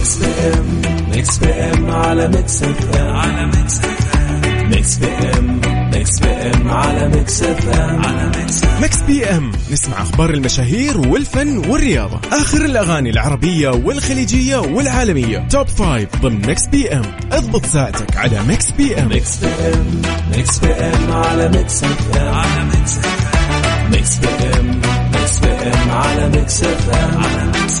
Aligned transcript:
Mix 0.00 0.16
PM 0.18 0.82
Mix 1.10 1.38
PM 1.38 1.90
على 1.90 2.28
Mix 2.28 2.62
FM 2.62 3.16
على 3.16 3.46
Mix 3.46 3.78
FM 3.78 4.70
Mix 4.70 4.96
PM 4.98 5.60
Mix 5.94 6.18
PM 6.20 6.70
على 6.70 7.08
Mix 7.08 7.42
FM 7.42 8.04
على 8.04 8.30
Mix 8.38 8.60
Mix 8.80 9.00
PM 9.00 9.52
نسمع 9.72 10.02
أخبار 10.02 10.30
المشاهير 10.30 10.98
والفن 10.98 11.58
والرياضه 11.58 12.20
اخر 12.32 12.64
الاغاني 12.64 13.10
العربيه 13.10 13.68
والخليجيه 13.68 14.56
والعالميه 14.56 15.48
Top 15.50 15.66
Five 15.68 16.08
ضمن 16.22 16.46
Mix 16.46 16.66
PM 16.66 17.02
اضبط 17.32 17.66
ساعتك 17.66 18.16
على 18.16 18.42
Mix 18.42 18.70
PM 18.70 19.08
Mix 19.08 19.36
PM 19.36 20.02
Mix 20.36 20.58
PM 20.58 21.12
على 21.12 21.48
Mix 21.48 21.84
FM 21.84 22.34
على 22.34 22.64
Mix 22.64 22.98
FM 22.98 23.90
Mix 23.90 24.16
PM 24.18 24.80
Mix 25.14 25.38
PM 25.38 25.90
على 25.90 26.28
Mix 26.28 26.62
FM 26.62 27.18
على 27.22 27.46
Mix 27.46 27.80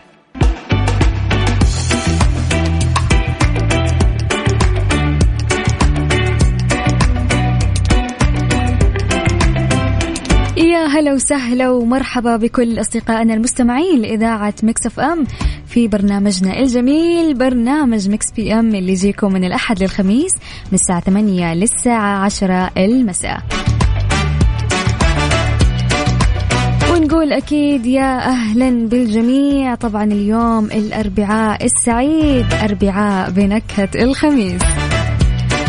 يا 10.81 10.87
هلا 10.87 11.13
وسهلا 11.13 11.69
ومرحبا 11.69 12.37
بكل 12.37 12.79
أصدقائنا 12.79 13.33
المستمعين 13.33 14.01
لإذاعة 14.01 14.53
Mix 14.63 14.85
FM 14.85 15.25
في 15.65 15.87
برنامجنا 15.87 16.59
الجميل 16.59 17.33
برنامج 17.33 18.09
Mix 18.09 18.31
PM 18.31 18.75
اللي 18.75 18.91
يجيكم 18.91 19.33
من 19.33 19.43
الأحد 19.43 19.83
للخميس 19.83 20.33
من 20.71 20.73
الساعة 20.73 20.99
8 20.99 21.53
للساعة 21.53 22.25
10 22.25 22.71
المساء. 22.77 23.41
ونقول 26.93 27.33
أكيد 27.33 27.85
يا 27.85 28.17
أهلا 28.17 28.87
بالجميع 28.87 29.75
طبعا 29.75 30.03
اليوم 30.03 30.65
الأربعاء 30.65 31.65
السعيد 31.65 32.45
أربعاء 32.53 33.29
بنكهة 33.29 33.89
الخميس. 33.95 34.61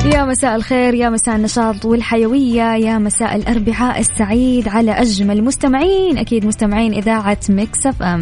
يا 0.05 0.25
مساء 0.25 0.56
الخير 0.56 0.95
يا 0.95 1.08
مساء 1.11 1.36
النشاط 1.36 1.84
والحيوية 1.84 2.75
يا 2.75 2.98
مساء 2.98 3.36
الأربعاء 3.36 4.00
السعيد 4.00 4.69
على 4.69 4.92
أجمل 4.92 5.45
مستمعين 5.45 6.19
أكيد 6.19 6.47
مستمعين 6.47 6.95
إذاعة 6.95 7.39
Mix 7.48 7.86
FM. 7.86 8.20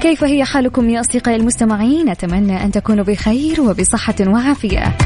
كيف 0.00 0.24
هي 0.24 0.44
حالكم 0.44 0.90
يا 0.90 1.00
أصدقائي 1.00 1.36
المستمعين؟ 1.36 2.08
أتمنى 2.08 2.64
أن 2.64 2.70
تكونوا 2.70 3.04
بخير 3.04 3.60
وبصحة 3.60 4.14
وعافية. 4.26 4.96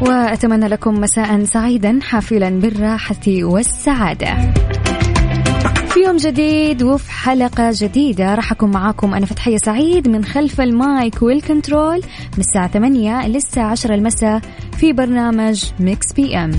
وأتمنى 0.00 0.68
لكم 0.68 1.00
مساء 1.00 1.44
سعيدا 1.44 1.98
حافلا 2.02 2.50
بالراحة 2.50 3.26
والسعادة. 3.28 4.36
يوم 6.06 6.16
جديد 6.16 6.82
وفي 6.82 7.10
حلقة 7.10 7.70
جديدة 7.72 8.34
راح 8.34 8.52
أكون 8.52 8.70
معاكم. 8.70 9.14
أنا 9.14 9.26
فتحية 9.26 9.56
سعيد 9.56 10.08
من 10.08 10.24
خلف 10.24 10.60
ال 10.60 10.76
mic 10.76 11.22
وال 11.22 11.38
control 11.38 11.96
من 12.34 12.38
الساعة 12.38 12.68
8 12.68 13.28
للساعة 13.28 13.70
10 13.70 13.94
المساء 13.94 14.40
في 14.78 14.92
برنامج 14.92 15.64
Mix 15.80 16.12
PM. 16.12 16.50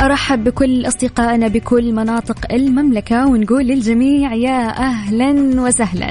أرحب 0.00 0.44
بكل 0.44 0.86
أصدقائنا 0.86 1.48
بكل 1.48 1.92
مناطق 1.92 2.52
المملكة 2.52 3.26
ونقول 3.26 3.64
للجميع 3.64 4.34
يا 4.34 4.78
أهلا 4.78 5.60
وسهلا. 5.62 6.10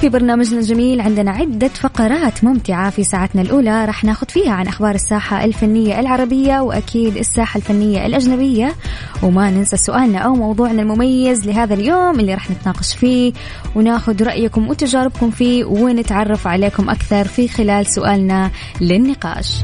في 0.00 0.08
برنامجنا 0.08 0.60
الجميل 0.60 1.00
عندنا 1.00 1.30
عدة 1.30 1.68
فقرات 1.68 2.44
ممتعة 2.44 2.90
في 2.90 3.04
ساعتنا 3.04 3.42
الأولى. 3.42 3.84
راح 3.84 4.04
ناخذ 4.04 4.28
فيها 4.28 4.52
عن 4.52 4.66
أخبار 4.66 4.94
الساحة 4.94 5.44
الفنية 5.44 6.00
العربية 6.00 6.60
وأكيد 6.60 7.16
الساحة 7.16 7.58
الفنية 7.58 8.06
الأجنبية. 8.06 8.74
وما 9.22 9.50
ننسى 9.50 9.76
سؤالنا 9.76 10.18
أو 10.18 10.34
موضوعنا 10.34 10.82
المميز 10.82 11.46
لهذا 11.46 11.74
اليوم 11.74 12.20
اللي 12.20 12.34
راح 12.34 12.50
نتناقش 12.50 12.94
فيه 12.94 13.32
وناخذ 13.74 14.22
رأيكم 14.22 14.68
وتجاربكم 14.68 15.30
فيه 15.30 15.64
ونتعرف 15.64 16.46
عليكم 16.46 16.90
أكثر 16.90 17.24
في 17.24 17.48
خلال 17.48 17.86
سؤالنا 17.86 18.50
للنقاش. 18.80 19.62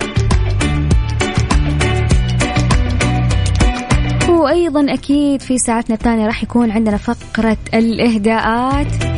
وأيضا 4.28 4.94
أكيد 4.94 5.42
في 5.42 5.58
ساعتنا 5.58 5.94
الثانية 5.96 6.26
راح 6.26 6.42
يكون 6.42 6.70
عندنا 6.70 6.96
فقرة 6.96 7.56
الإهداءات. 7.74 9.13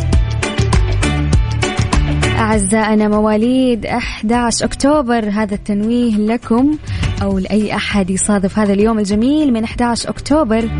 أعزائنا 2.46 3.08
مواليد 3.08 3.86
11 3.86 4.64
أكتوبر 4.64 5.28
هذا 5.30 5.54
التنويه 5.54 6.16
لكم 6.16 6.78
أو 7.22 7.38
لأي 7.38 7.76
أحد 7.76 8.10
يصادف 8.10 8.58
هذا 8.58 8.72
اليوم 8.72 8.98
الجميل 8.98 9.52
من 9.52 9.64
11 9.64 10.08
أكتوبر. 10.08 10.70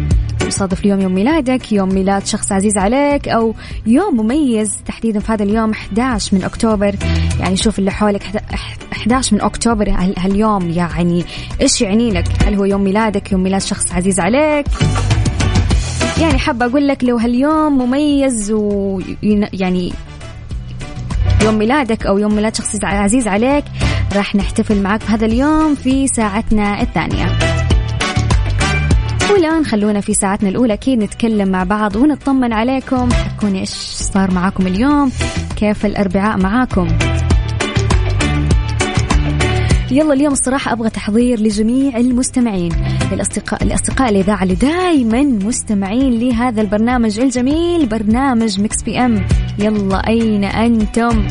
يصادف 0.47 0.81
اليوم 0.81 1.00
يوم 1.00 1.15
ميلادك 1.15 1.72
يوم 1.72 1.88
ميلاد 1.94 2.27
شخص 2.27 2.53
عزيز 2.53 2.78
عليك 2.78 3.28
أو 3.28 3.54
يوم 3.87 4.16
مميز 4.16 4.77
تحديدا 4.87 5.21
في 5.21 5.32
هذا 5.32 5.43
اليوم 5.43 5.71
11 5.71 6.37
من 6.37 6.44
أكتوبر. 6.44 6.94
يعني 7.41 7.56
شوف 7.56 7.78
اللي 7.78 7.91
حولك 7.91 8.22
11 8.93 9.37
من 9.37 9.43
أكتوبر 9.43 9.91
هاليوم 10.19 10.71
يعني 10.71 11.25
إيش 11.60 11.81
يعني 11.81 12.10
لك؟ 12.10 12.25
هل 12.44 12.54
هو 12.54 12.65
يوم 12.65 12.84
ميلادك 12.84 13.33
يوم 13.33 13.43
ميلاد 13.43 13.60
شخص 13.60 13.93
عزيز 13.93 14.21
عليك؟ 14.21 14.66
يعني 16.21 16.38
حابة 16.38 16.66
أقول 16.66 16.88
لك 16.88 17.04
لو 17.04 17.16
هاليوم 17.16 17.78
مميز 17.78 18.53
ويعني 18.53 19.93
يوم 21.45 21.59
ميلادك 21.59 22.07
أو 22.07 22.19
يوم 22.19 22.35
ميلاد 22.35 22.57
شخص 22.57 22.77
عزيز 22.85 23.29
عليك 23.29 23.65
راح 24.17 24.35
نحتفل 24.35 24.83
معك 24.83 25.01
بهذا 25.09 25.27
اليوم 25.27 25.75
في 25.75 26.07
ساعتنا 26.09 26.83
الثانية. 26.83 27.39
والآن 29.31 29.65
خلونا 29.65 30.01
في 30.01 30.15
ساعتنا 30.15 30.49
الأولى 30.49 30.73
أكيد 30.73 30.99
نتكلم 30.99 31.49
مع 31.49 31.65
بعض 31.65 31.97
ونطمن 31.97 32.53
عليكم. 32.53 33.09
حكوني 33.13 33.61
إيش 33.61 33.71
صار 34.15 34.31
معاكم 34.31 34.67
اليوم؟ 34.67 35.13
كيف 35.57 35.87
الأربعاء 35.87 36.39
معاكم؟ 36.39 36.89
يلا 39.91 40.13
اليوم 40.13 40.33
الصراحة 40.33 40.73
أبغى 40.73 40.91
تحضير 40.91 41.41
لجميع 41.41 41.97
المستمعين. 41.97 42.73
للأصدقاء 43.13 43.63
الأصدقاء 43.63 44.09
الإذاعة 44.09 44.43
اللي 44.43 44.55
دائما 44.55 45.23
مستمعين 45.23 46.19
لهذا 46.19 46.61
البرنامج 46.61 47.21
الجميل 47.21 47.87
برنامج 47.87 48.61
مكس 48.61 48.83
بي 48.83 48.99
أم. 48.99 49.27
يلا 49.59 50.09
أين 50.09 50.45
أنتم؟ 50.45 51.29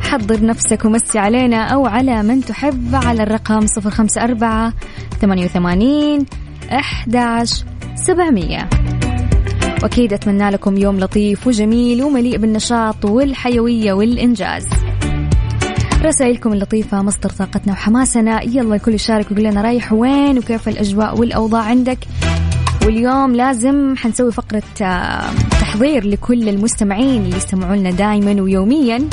حضر 0.00 0.44
نفسك 0.44 0.84
ومسي 0.84 1.18
علينا 1.18 1.64
أو 1.64 1.86
على 1.86 2.22
من 2.22 2.40
تحب 2.40 2.94
على 2.94 3.22
الرقم 3.22 3.66
صفر 3.66 3.90
خمسة 3.90 4.24
أربعة 4.24 4.72
ثمانية 5.20 5.44
وثمانين 5.44 6.26
أحداش 6.72 7.64
سبعمية. 7.94 8.68
وأكيد 9.82 10.12
أتمنى 10.12 10.50
لكم 10.50 10.76
يوم 10.76 11.00
لطيف 11.00 11.46
وجميل 11.46 12.02
ومليء 12.02 12.36
بالنشاط 12.36 13.04
والحيوية 13.04 13.92
والإنجاز. 13.92 14.66
رسائلكم 16.02 16.52
اللطيفة 16.52 17.02
مصدر 17.02 17.30
طاقتنا 17.30 17.72
وحماسنا. 17.72 18.42
يلا 18.42 18.74
الكل 18.74 18.94
يشارك 18.94 19.30
ويقول 19.30 19.44
لنا 19.44 19.62
رايح 19.62 19.92
وين 19.92 20.38
وكيف 20.38 20.68
الأجواء 20.68 21.18
والأوضاع 21.20 21.62
عندك. 21.62 21.98
واليوم 22.84 23.34
لازم 23.34 23.96
حنسوي 23.96 24.32
فقرة 24.32 24.62
آه، 24.82 25.30
تحضير 25.50 26.06
لكل 26.06 26.48
المستمعين 26.48 27.22
اللي 27.24 27.36
يستمعوا 27.36 27.76
لنا 27.76 27.90
دائما 27.90 28.42
ويوميا. 28.42 29.08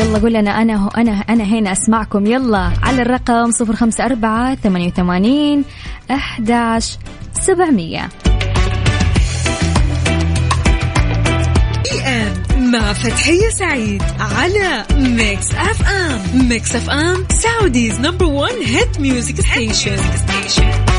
يلا 0.00 0.18
قول 0.18 0.32
لنا 0.32 0.62
أنا 0.62 0.76
هو 0.76 0.88
أنا 0.88 1.12
أنا 1.12 1.44
هنا 1.44 1.72
أسمعكم. 1.72 2.26
يلا 2.26 2.70
على 2.82 3.02
الرقم 3.02 3.50
054 3.60 4.54
88 4.56 5.64
11 6.10 6.98
700 7.32 8.00
مع 12.74 12.92
فتحية 12.92 13.48
سعيد 13.48 14.02
على 14.20 14.84
Mix 14.96 15.50
FM 15.52 16.48
Mix 16.48 16.76
FM 16.76 17.26
Saudi's 17.30 18.00
number 18.00 18.26
1 18.26 18.54
hit 18.54 19.00
music 19.00 19.40
station 20.16 20.68
يا 20.68 20.93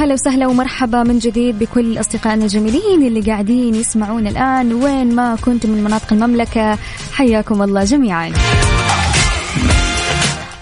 هلا 0.00 0.14
وسهلا 0.14 0.46
ومرحبا 0.46 1.02
من 1.02 1.18
جديد 1.18 1.58
بكل 1.58 2.00
أصدقائنا 2.00 2.44
الجميلين 2.44 3.06
اللي 3.06 3.20
قاعدين 3.20 3.74
يسمعون 3.74 4.26
الآن 4.26 4.72
وين 4.72 5.14
ما 5.14 5.36
كنتم 5.36 5.70
من 5.70 5.84
مناطق 5.84 6.12
المملكة. 6.12 6.78
حياكم 7.12 7.62
الله 7.62 7.84
جميعا. 7.84 8.32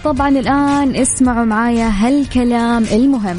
طبعا 0.05 0.29
الآن 0.29 0.97
اسمعوا 0.97 1.45
معايا 1.45 1.89
هالكلام 1.89 2.85
المهم. 2.93 3.39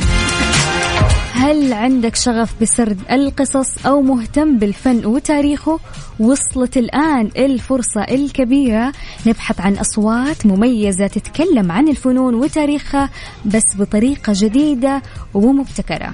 هل 1.39 1.73
عندك 1.73 2.15
شغف 2.15 2.53
بسرد 2.61 2.99
القصص 3.11 3.85
أو 3.85 4.01
مهتم 4.01 4.57
بالفن 4.57 5.05
وتاريخه؟ 5.05 5.79
وصلت 6.19 6.77
الآن 6.77 7.29
الفرصة 7.37 8.01
الكبيرة 8.01 8.91
نبحث 9.27 9.61
عن 9.61 9.73
أصوات 9.73 10.45
مميزة 10.45 11.07
تتكلم 11.07 11.71
عن 11.71 11.87
الفنون 11.87 12.35
وتاريخها 12.35 13.09
بس 13.45 13.63
بطريقة 13.79 14.33
جديدة 14.35 15.01
ومبتكرة. 15.33 16.13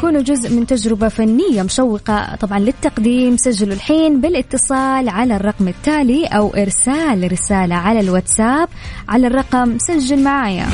كونوا 0.00 0.22
جزء 0.22 0.50
من 0.50 0.66
تجربة 0.66 1.08
فنية 1.08 1.62
مشوقة 1.62 2.36
طبعا 2.36 2.58
للتقديم. 2.58 3.36
سجلوا 3.36 3.74
الحين 3.74 4.20
بالاتصال 4.20 5.08
على 5.08 5.36
الرقم 5.36 5.68
التالي 5.68 6.26
أو 6.26 6.54
إرسال 6.54 7.32
رسالة 7.32 7.74
على 7.74 8.00
الواتساب 8.00 8.68
على 9.08 9.26
الرقم 9.26 9.78
سجل 9.78 10.22
معايا. 10.22 10.66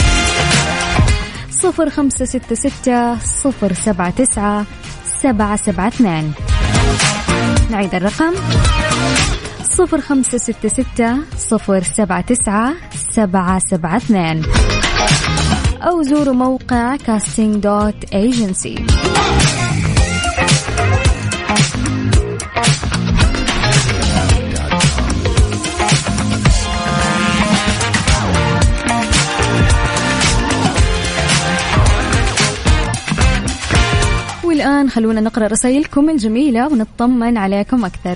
صفر 1.62 1.90
خمسة 1.90 2.24
ستة 2.24 2.54
ستة 2.54 3.18
صفر 3.18 3.72
سبعة 3.72 4.10
تسعة 4.10 4.66
سبعة 5.22 5.56
سبعة 5.56 5.88
اثنان 5.88 6.32
نعيد 7.70 7.94
الرقم. 7.94 8.32
صفر 9.62 10.00
خمسة 10.00 10.38
ستة 10.38 10.68
ستة 10.68 11.16
صفر 11.38 11.82
سبعة 11.82 12.20
تسعة 12.20 12.74
سبعة 13.10 13.58
سبعة 13.58 13.96
اثنان 13.96 14.42
أو 15.82 16.02
زوروا 16.02 16.34
موقع 16.34 16.96
ايجنسي 18.14 18.74
والآن 34.58 34.90
خلونا 34.90 35.20
نقرأ 35.20 35.46
رسائلكم 35.46 36.10
الجميلة 36.10 36.66
ونطمن 36.72 37.36
عليكم 37.36 37.84
أكثر. 37.84 38.14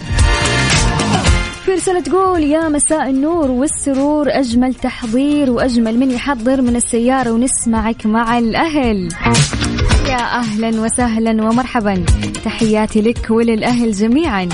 في 1.64 1.70
رسالة 1.70 2.00
تقول 2.00 2.42
يا 2.42 2.68
مساء 2.68 3.10
النور 3.10 3.50
والسرور 3.50 4.26
أجمل 4.28 4.74
تحضير 4.74 5.50
وأجمل 5.50 5.98
من 5.98 6.10
يحضر 6.10 6.62
من 6.62 6.76
السيارة 6.76 7.30
ونسمعك 7.30 8.06
مع 8.06 8.38
الأهل. 8.38 9.08
يا 10.08 10.38
أهلا 10.38 10.80
وسهلا 10.80 11.30
ومرحبا. 11.30 12.04
تحياتي 12.44 13.02
لك 13.02 13.26
وللأهل 13.30 13.92
جميعا. 13.92 14.48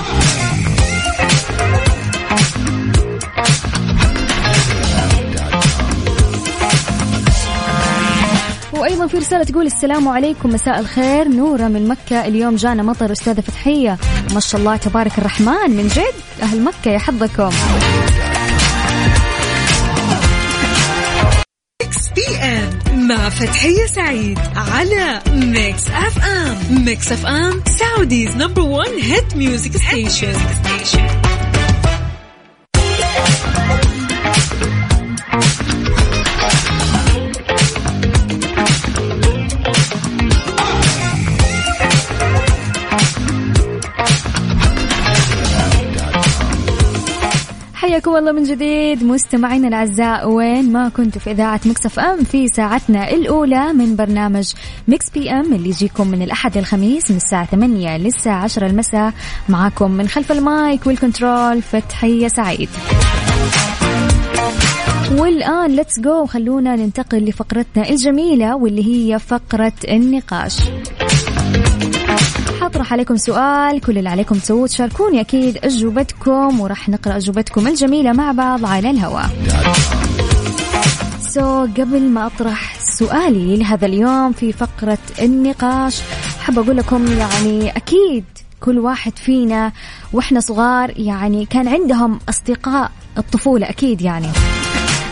في 9.09 9.19
رسالة 9.19 9.45
تقول 9.45 9.67
السلام 9.67 10.09
عليكم 10.09 10.49
مساء 10.49 10.81
الخير. 10.81 11.29
نورة 11.29 11.69
من 11.69 11.89
مكة. 11.89 12.27
اليوم 12.27 12.57
جانا 12.57 12.83
مطر 12.83 13.13
أستاذة 13.13 13.41
فتحية. 13.41 13.99
ما 14.35 14.41
شاء 14.41 14.61
الله 14.61 14.77
تبارك 14.77 15.19
الرحمن. 15.19 15.71
من 15.71 15.89
جد 15.89 16.43
أهل 16.43 16.63
مكة 16.65 16.91
يا 16.91 16.99
حظكم 16.99 17.51
مع 22.95 23.29
فتحية 23.29 23.87
سعيد 23.87 24.39
على 24.57 25.23
Mix 25.35 25.89
FM 25.91 26.85
Mix 26.85 27.13
FM 27.13 27.63
Saudi's 27.79 28.37
number 28.37 28.63
1 28.63 28.91
hit 29.03 29.37
music 29.37 29.77
station 29.77 30.35
حياكم 47.99 48.17
الله 48.17 48.33
من 48.33 48.43
جديد. 48.43 49.05
مستمعينا 49.05 49.69
الأعزاء 49.69 50.31
وين 50.31 50.73
ما 50.73 50.89
كنتوا 50.89 51.21
في 51.21 51.31
إذاعة 51.31 51.61
Mix 51.67 51.87
FM 51.87 52.25
في 52.25 52.49
ساعتنا 52.49 53.11
الأولى 53.11 53.73
من 53.73 53.97
برنامج 53.97 54.53
Mix 54.89 55.11
PM 55.11 55.53
اللي 55.53 55.69
يجيكم 55.69 56.09
من 56.09 56.23
الأحد 56.23 56.59
للخميس 56.59 57.11
من 57.11 57.17
الساعة 57.17 57.47
8 57.47 57.97
للساعة 57.97 58.45
10 58.45 58.67
المساء. 58.67 59.13
معاكم 59.49 59.91
من 59.91 60.09
خلف 60.09 60.33
ال 60.33 60.46
mic 60.46 60.87
وال 60.87 61.04
control 61.04 61.63
فتحيه 61.63 62.29
سعيد. 62.29 62.69
والآن 65.19 65.77
let's 65.77 66.01
go 66.01 66.27
خلونا 66.27 66.77
ننتقل 66.77 67.25
لفقرتنا 67.25 67.89
الجميلة 67.89 68.57
واللي 68.57 68.85
هي 68.87 69.19
فقرة 69.19 69.73
النقاش. 69.89 70.59
حطرح 72.69 72.93
عليكم 72.93 73.17
سؤال 73.17 73.81
كل 73.81 73.99
اللي 73.99 74.09
عليكم 74.09 74.39
تسووه 74.39 74.67
تشاركوني. 74.67 75.21
أكيد 75.21 75.59
أجوبتكم 75.65 76.61
وراح 76.61 76.89
نقرأ 76.89 77.17
أجوبتكم 77.17 77.69
الجميلة 77.69 78.13
مع 78.13 78.33
بعض 78.33 78.65
على 78.65 78.91
الهواء. 78.91 79.31
سو 81.21 81.67
so, 81.67 81.71
قبل 81.81 82.03
ما 82.03 82.27
أطرح 82.27 82.81
سؤالي 82.81 83.57
لهذا 83.57 83.87
اليوم 83.87 84.33
في 84.33 84.53
فقرة 84.53 84.99
النقاش 85.23 86.01
حاب 86.41 86.59
أقول 86.59 86.77
لكم 86.77 87.07
يعني 87.07 87.71
أكيد 87.71 88.25
كل 88.61 88.79
واحد 88.79 89.19
فينا 89.19 89.73
وإحنا 90.13 90.41
صغار 90.41 90.93
يعني 90.97 91.47
كان 91.47 91.69
عندهم 91.69 92.19
أصدقاء 92.29 92.91
الطفولة 93.19 93.69
أكيد 93.69 94.01
يعني. 94.01 94.29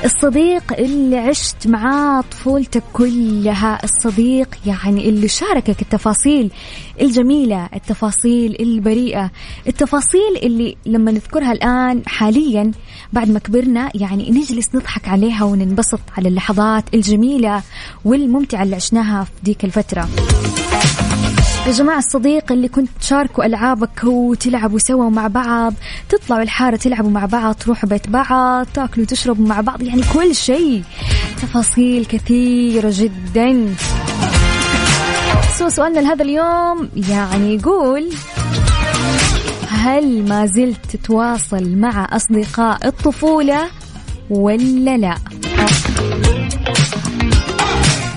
الصديق 0.07 0.73
اللي 0.79 1.19
عشت 1.19 1.67
معاه 1.67 2.21
طفولتك 2.21 2.83
كلها 2.93 3.85
الصديق 3.85 4.49
يعني 4.67 5.09
اللي 5.09 5.29
شاركك 5.29 5.83
التفاصيل 5.83 6.51
الجميلة 7.01 7.69
التفاصيل 7.75 8.57
البريئة 8.61 9.31
التفاصيل 9.69 10.37
اللي 10.43 10.77
لما 10.87 11.13
نذكرها 11.13 11.53
الآن 11.53 12.03
حاليا 12.07 12.71
بعد 13.13 13.31
ما 13.31 13.39
كبرنا 13.39 13.91
يعني 13.95 14.31
نجلس 14.31 14.75
نضحك 14.75 15.09
عليها 15.09 15.45
وننبسط 15.45 16.01
على 16.19 16.29
اللحظات 16.29 16.95
الجميلة 16.95 17.63
والممتعة 18.05 18.63
اللي 18.63 18.77
عشناها 18.77 19.25
في 19.25 19.31
ديك 19.43 19.65
الفترة. 19.65 20.09
يا 21.67 21.71
جماعة 21.73 21.99
الصديق 21.99 22.53
اللي 22.53 22.69
كنت 22.69 22.89
تشاركوا 23.01 23.45
ألعابك 23.47 24.05
وتلعبوا 24.05 24.79
سوا 24.79 25.11
مع 25.11 25.27
بعض 25.27 25.75
تطلعوا 26.09 26.43
الحارة 26.43 26.77
تلعبوا 26.77 27.11
مع 27.11 27.27
بعض 27.27 27.55
تروحوا 27.55 27.89
بيت 27.89 28.09
بعض 28.09 28.67
تاكلوا 28.75 29.07
تشربوا 29.07 29.47
مع 29.47 29.61
بعض 29.61 29.83
يعني 29.83 30.03
كل 30.15 30.35
شيء 30.35 30.83
تفاصيل 31.43 32.05
كثيرة 32.05 32.91
جدا 32.93 33.75
سو 35.59 35.69
سؤالنا 35.69 36.01
لهذا 36.01 36.23
اليوم 36.25 36.89
يعني 37.11 37.55
يقول 37.55 38.11
هل 39.69 40.29
ما 40.29 40.47
زلت 40.47 40.87
تتواصل 40.93 41.77
مع 41.77 42.09
أصدقاء 42.13 42.87
الطفولة 42.89 43.67
ولا 44.31 44.97
لا؟ 44.97 45.15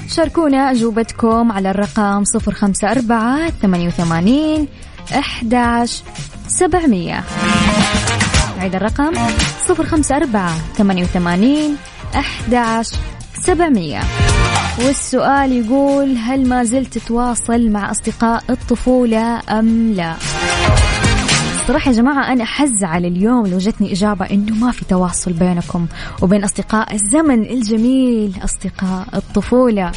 شاركونا 0.10 0.72
أجوبتكم 0.72 1.52
على 1.52 1.72
الرقم 1.72 2.24
صفر 2.24 2.54
خمسة 2.54 2.92
أربعة 2.92 3.50
ثمانية 3.50 3.88
وثمانين 3.88 4.68
أحداش 5.18 6.02
سبعمية. 6.48 7.24
عيد 8.60 8.76
الرقم 8.76 9.12
صفر 9.68 9.86
خمسة 9.86 10.16
أربعة 10.16 10.54
ثمانية 10.78 11.04
وثمانين 11.04 11.78
أحداش 12.16 12.88
سبعمية. 13.42 14.00
والسؤال 14.86 15.52
يقول 15.52 16.18
هل 16.18 16.48
ما 16.48 16.64
زلت 16.64 16.98
تتواصل 16.98 17.70
مع 17.70 17.92
أصدقاء 17.92 18.44
الطفولة 18.50 19.42
أم 19.50 19.94
لا؟ 19.94 20.16
صراحة 21.70 21.92
يا 21.92 21.96
جماعة 21.96 22.34
أنا 22.34 22.46
حزعل 22.46 23.06
اليوم 23.06 23.48
لو 23.48 23.58
جتني 23.58 23.92
إجابة 23.92 24.26
إنه 24.26 24.56
ما 24.56 24.72
في 24.72 24.86
تواصل 24.86 25.34
بينكم 25.34 25.88
وبين 26.22 26.44
أصدقاء 26.44 26.94
الزمن 26.94 27.42
الجميل 27.44 28.34
أصدقاء 28.44 29.08
الطفولة. 29.14 29.92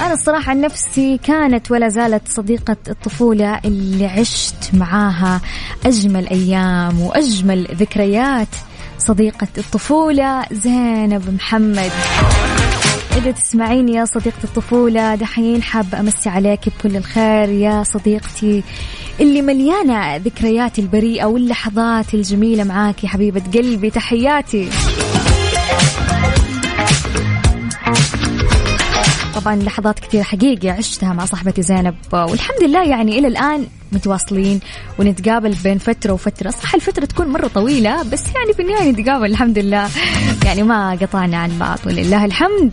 أنا 0.00 0.12
الصراحة 0.12 0.50
عن 0.50 0.60
نفسي 0.60 1.18
كانت 1.18 1.70
ولا 1.70 1.88
زالت 1.88 2.28
صديقة 2.28 2.76
الطفولة 2.88 3.60
اللي 3.64 4.06
عشت 4.06 4.74
معاها 4.74 5.40
أجمل 5.86 6.28
أيام 6.28 7.00
وأجمل 7.00 7.68
ذكريات 7.74 8.48
صديقة 8.98 9.48
الطفولة 9.58 10.44
زينب 10.52 11.34
محمد. 11.34 11.92
إذا 13.16 13.30
تسمعيني 13.30 13.92
يا 13.92 14.04
صديقة 14.04 14.44
الطفولة 14.44 15.14
دحين 15.14 15.62
حابة 15.62 16.00
أمسي 16.00 16.28
عليك 16.28 16.60
بكل 16.68 16.96
الخير 16.96 17.48
يا 17.48 17.82
صديقتي 17.82 18.62
اللي 19.20 19.42
مليانة 19.42 20.16
ذكريات 20.16 20.78
البريئة 20.78 21.24
واللحظات 21.24 22.14
الجميلة 22.14 22.64
معاك 22.64 23.04
يا 23.04 23.08
حبيبة 23.08 23.42
قلبي. 23.54 23.90
تحياتي. 23.90 24.68
طبعا 29.34 29.56
لحظات 29.56 29.98
كثير 29.98 30.22
حقيقة 30.22 30.72
عشتها 30.72 31.12
مع 31.12 31.24
صاحبتي 31.24 31.62
زينب 31.62 31.94
والحمد 32.12 32.62
لله 32.62 32.88
يعني 32.88 33.18
إلى 33.18 33.28
الآن 33.28 33.66
متواصلين 33.92 34.60
ونتقابل 34.98 35.54
بين 35.64 35.78
فترة 35.78 36.12
وفترة. 36.12 36.50
صح 36.50 36.74
الفترة 36.74 37.04
تكون 37.04 37.26
مرة 37.26 37.46
طويلة 37.46 38.02
بس 38.02 38.24
يعني 38.34 38.52
في 38.52 38.62
النهاية 38.62 38.90
نتقابل 38.90 39.24
الحمد 39.24 39.58
لله. 39.58 39.88
يعني 40.44 40.62
ما 40.62 40.90
قطعنا 40.90 41.36
عن 41.36 41.58
بعض 41.58 41.78
ولله 41.86 42.24
الحمد. 42.24 42.72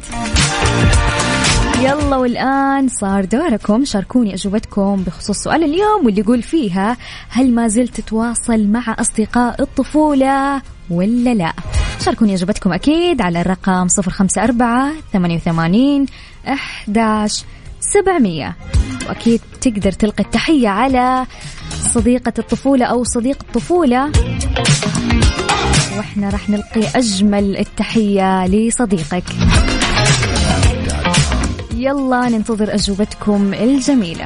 يلا 1.81 2.15
والآن 2.15 2.87
صار 2.87 3.25
دوركم. 3.25 3.85
شاركوني 3.85 4.33
أجوبتكم 4.33 5.03
بخصوص 5.07 5.37
سؤال 5.37 5.63
اليوم 5.63 6.05
واللي 6.05 6.21
يقول 6.21 6.41
فيها 6.41 6.97
هل 7.29 7.51
ما 7.51 7.67
زلت 7.67 8.01
تتواصل 8.01 8.67
مع 8.67 8.95
أصدقاء 8.99 9.61
الطفولة 9.61 10.61
ولا 10.89 11.33
لا؟ 11.33 11.53
شاركوني 12.05 12.33
أجوبتكم 12.33 12.73
أكيد 12.73 13.21
على 13.21 13.41
الرقم 13.41 13.87
صفر 13.87 14.11
خمسة 14.11 14.43
أربعة 14.43 14.91
ثمانية 17.91 18.55
وثمانين 18.55 18.55
أحداش 18.55 18.55
سبعمية. 18.55 18.55
وأكيد 19.07 19.41
تقدر 19.61 19.91
تلقي 19.91 20.23
التحية 20.23 20.69
على 20.69 21.25
صديقة 21.93 22.33
الطفولة 22.39 22.85
أو 22.85 23.03
صديق 23.03 23.37
الطفولة. 23.41 24.11
وإحنا 25.97 26.29
راح 26.29 26.49
نلقي 26.49 26.87
أجمل 26.95 27.57
التحية 27.57 28.47
لصديقك. 28.47 29.23
يلا 31.77 32.29
ننتظر 32.29 32.73
أجوبتكم 32.75 33.53
الجميلة. 33.53 34.25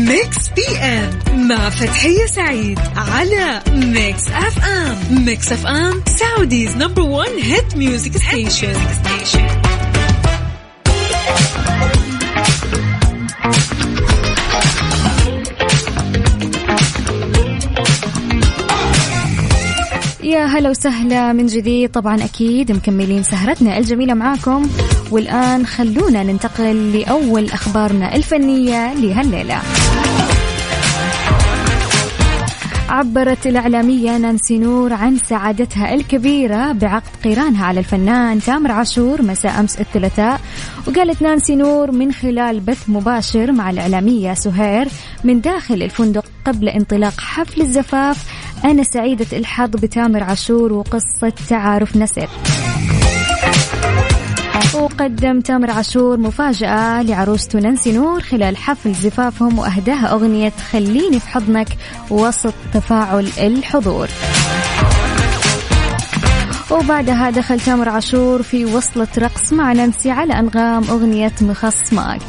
Mix 0.00 0.48
PM 0.56 1.23
مع 1.48 1.70
فتحية 1.70 2.26
سعيد 2.26 2.78
على 2.96 3.62
Mix 3.74 4.28
FM 4.28 5.24
Mix 5.24 5.52
FM 5.52 6.02
Saudi's 6.18 6.76
number 6.76 7.02
one 7.02 7.38
hit 7.42 7.76
music 7.76 8.16
station 8.16 8.74
يا 20.22 20.46
هلا 20.46 20.70
وسهلا 20.70 21.32
من 21.32 21.46
جديد. 21.46 21.90
طبعا 21.90 22.24
أكيد 22.24 22.72
مكملين 22.72 23.22
سهرتنا 23.22 23.78
الجميلة 23.78 24.14
معاكم. 24.14 24.70
والآن 25.10 25.66
خلونا 25.66 26.22
ننتقل 26.22 26.92
لأول 26.92 27.44
أخبارنا 27.44 28.14
الفنية 28.16 28.94
لهالليلة. 28.94 29.62
عبرت 32.94 33.46
الإعلامية 33.46 34.18
نانسي 34.18 34.58
نور 34.58 34.92
عن 34.92 35.16
سعادتها 35.16 35.94
الكبيرة 35.94 36.72
بعقد 36.72 37.16
قيرانها 37.24 37.66
على 37.66 37.80
الفنان 37.80 38.40
تامر 38.40 38.70
عاشور 38.70 39.22
مساء 39.22 39.60
أمس 39.60 39.80
الثلاثاء. 39.80 40.40
وقالت 40.86 41.22
نانسي 41.22 41.56
نور 41.56 41.90
من 41.92 42.12
خلال 42.12 42.60
بث 42.60 42.84
مباشر 42.88 43.52
مع 43.52 43.70
الإعلامية 43.70 44.34
سهير 44.34 44.88
من 45.24 45.40
داخل 45.40 45.82
الفندق 45.82 46.24
قبل 46.44 46.68
انطلاق 46.68 47.20
حفل 47.20 47.60
الزفاف 47.60 48.26
أنا 48.64 48.82
سعيدة 48.82 49.38
الحظ 49.38 49.70
بتامر 49.70 50.22
عاشور 50.22 50.72
وقصة 50.72 51.32
تعارف 51.48 51.96
نسر. 51.96 52.28
وقدم 54.74 55.40
تامر 55.40 55.70
عاشور 55.70 56.16
مفاجأة 56.16 57.02
لعروسته 57.02 57.58
نانسي 57.58 57.92
نور 57.92 58.20
خلال 58.20 58.56
حفل 58.56 58.92
زفافهم 58.92 59.58
وأهداها 59.58 60.12
أغنية 60.12 60.52
خليني 60.72 61.20
في 61.20 61.28
حضنك 61.28 61.68
وسط 62.10 62.54
تفاعل 62.74 63.28
الحضور. 63.38 64.08
وبعدها 66.70 67.30
دخل 67.30 67.60
تامر 67.60 67.88
عاشور 67.88 68.42
في 68.42 68.64
وصلة 68.64 69.08
رقص 69.18 69.52
مع 69.52 69.72
نانسي 69.72 70.10
على 70.10 70.32
أنغام 70.32 70.84
أغنية 70.84 71.32
مخصماك. 71.40 72.20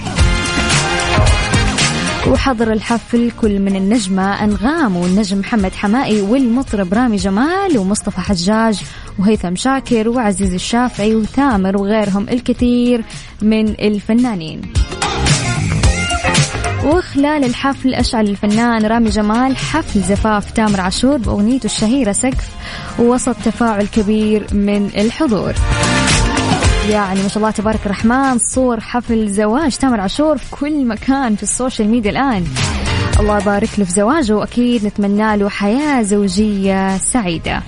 وحضر 2.27 2.73
الحفل 2.73 3.31
كل 3.41 3.59
من 3.59 3.75
النجمة 3.75 4.43
أنغام 4.43 4.97
والنجم 4.97 5.39
محمد 5.39 5.73
حماقي 5.73 6.21
والمطرب 6.21 6.93
رامي 6.93 7.15
جمال 7.17 7.77
ومصطفى 7.77 8.21
حجاج 8.21 8.81
وهيثم 9.19 9.55
شاكر 9.55 10.09
وعزيز 10.09 10.53
الشافعي 10.53 11.15
وثامر 11.15 11.81
وغيرهم 11.81 12.29
الكثير 12.29 13.03
من 13.41 13.69
الفنانين. 13.69 14.61
وخلال 16.85 17.43
الحفل 17.43 17.93
أشعل 17.93 18.29
الفنان 18.29 18.85
رامي 18.85 19.09
جمال 19.09 19.57
حفل 19.57 20.01
زفاف 20.01 20.51
تامر 20.51 20.81
عاشور 20.81 21.17
بأغنيته 21.17 21.65
الشهيرة 21.65 22.11
سقف 22.11 22.49
ووسط 22.99 23.35
تفاعل 23.45 23.87
كبير 23.87 24.47
من 24.53 24.89
الحضور. 24.97 25.53
يعني 26.89 27.21
ما 27.21 27.27
شاء 27.27 27.37
الله 27.37 27.51
تبارك 27.51 27.79
الرحمن 27.85 28.37
صور 28.37 28.79
حفل 28.79 29.29
زواج 29.29 29.77
تامر 29.77 29.99
عاشور 29.99 30.37
في 30.37 30.51
كل 30.51 30.85
مكان 30.85 31.35
في 31.35 31.43
ال 31.43 31.50
social 31.50 31.89
media 31.89 32.11
الآن. 32.11 32.45
الله 33.19 33.41
يبارك 33.41 33.69
له 33.77 33.85
في 33.85 33.91
زواجه 33.91 34.35
وأكيد 34.35 34.85
نتمنى 34.85 35.37
له 35.37 35.49
حياة 35.49 36.01
زوجية 36.01 36.97
سعيدة. 36.97 37.63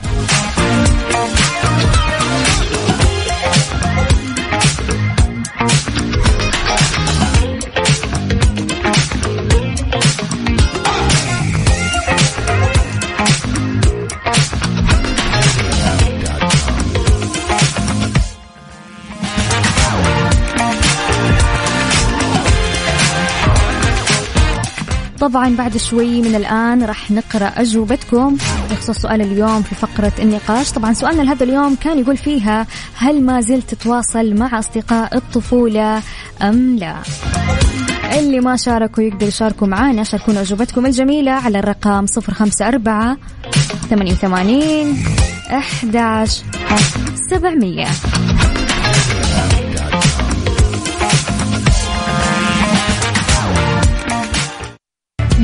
طبعا 25.27 25.55
بعد 25.55 25.77
شوي 25.77 26.21
من 26.21 26.35
الآن 26.35 26.83
راح 26.83 27.11
نقرأ 27.11 27.45
أجوبتكم. 27.57 28.37
بخصوص 28.71 28.97
سؤال 28.97 29.21
اليوم 29.21 29.61
في 29.61 29.75
فقرة 29.75 30.11
النقاش. 30.19 30.71
طبعا 30.71 30.93
سؤالنا 30.93 31.21
لهذا 31.21 31.43
اليوم 31.43 31.75
كان 31.75 31.99
يقول 31.99 32.17
فيها 32.17 32.67
هل 32.97 33.21
ما 33.21 33.41
زلت 33.41 33.73
تتواصل 33.75 34.33
مع 34.35 34.59
أصدقاء 34.59 35.17
الطفولة 35.17 36.01
أم 36.41 36.75
لا؟ 36.75 36.95
اللي 38.19 38.39
ما 38.39 38.55
شاركوا 38.55 39.03
يقدروا 39.03 39.27
يشاركوا 39.29 39.67
معنا 39.67 40.03
شاركونا 40.03 40.41
أجوبتكم 40.41 40.85
الجميلة 40.85 41.31
على 41.31 41.59
الرقم 41.59 42.05
054 42.17 43.17
88 43.89 44.97
11 45.51 46.43
700 47.29 47.87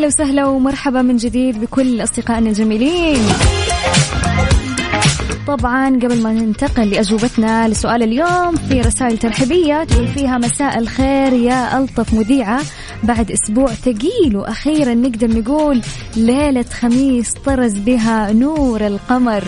هلا 0.00 0.06
وسهلا 0.06 0.46
ومرحبا 0.46 1.02
من 1.02 1.16
جديد 1.16 1.60
بكل 1.60 2.02
أصدقائنا 2.02 2.48
الجميلين. 2.48 3.18
طبعا 5.46 5.86
قبل 5.88 6.22
ما 6.22 6.32
ننتقل 6.32 6.90
لأجوبتنا 6.90 7.68
لسؤال 7.68 8.02
اليوم 8.02 8.56
في 8.56 8.80
رسائل 8.80 9.18
ترحيبية 9.18 9.84
تقول 9.84 10.08
فيها 10.08 10.38
مساء 10.38 10.78
الخير 10.78 11.32
يا 11.32 11.78
ألطف 11.78 12.14
مذيعة. 12.14 12.60
بعد 13.02 13.30
أسبوع 13.30 13.66
ثقيل 13.66 14.36
وأخيرا 14.36 14.94
نقدر 14.94 15.38
نقول 15.38 15.80
ليلة 16.16 16.64
خميس 16.80 17.34
طرز 17.46 17.72
بها 17.72 18.32
نور 18.32 18.86
القمر. 18.86 19.44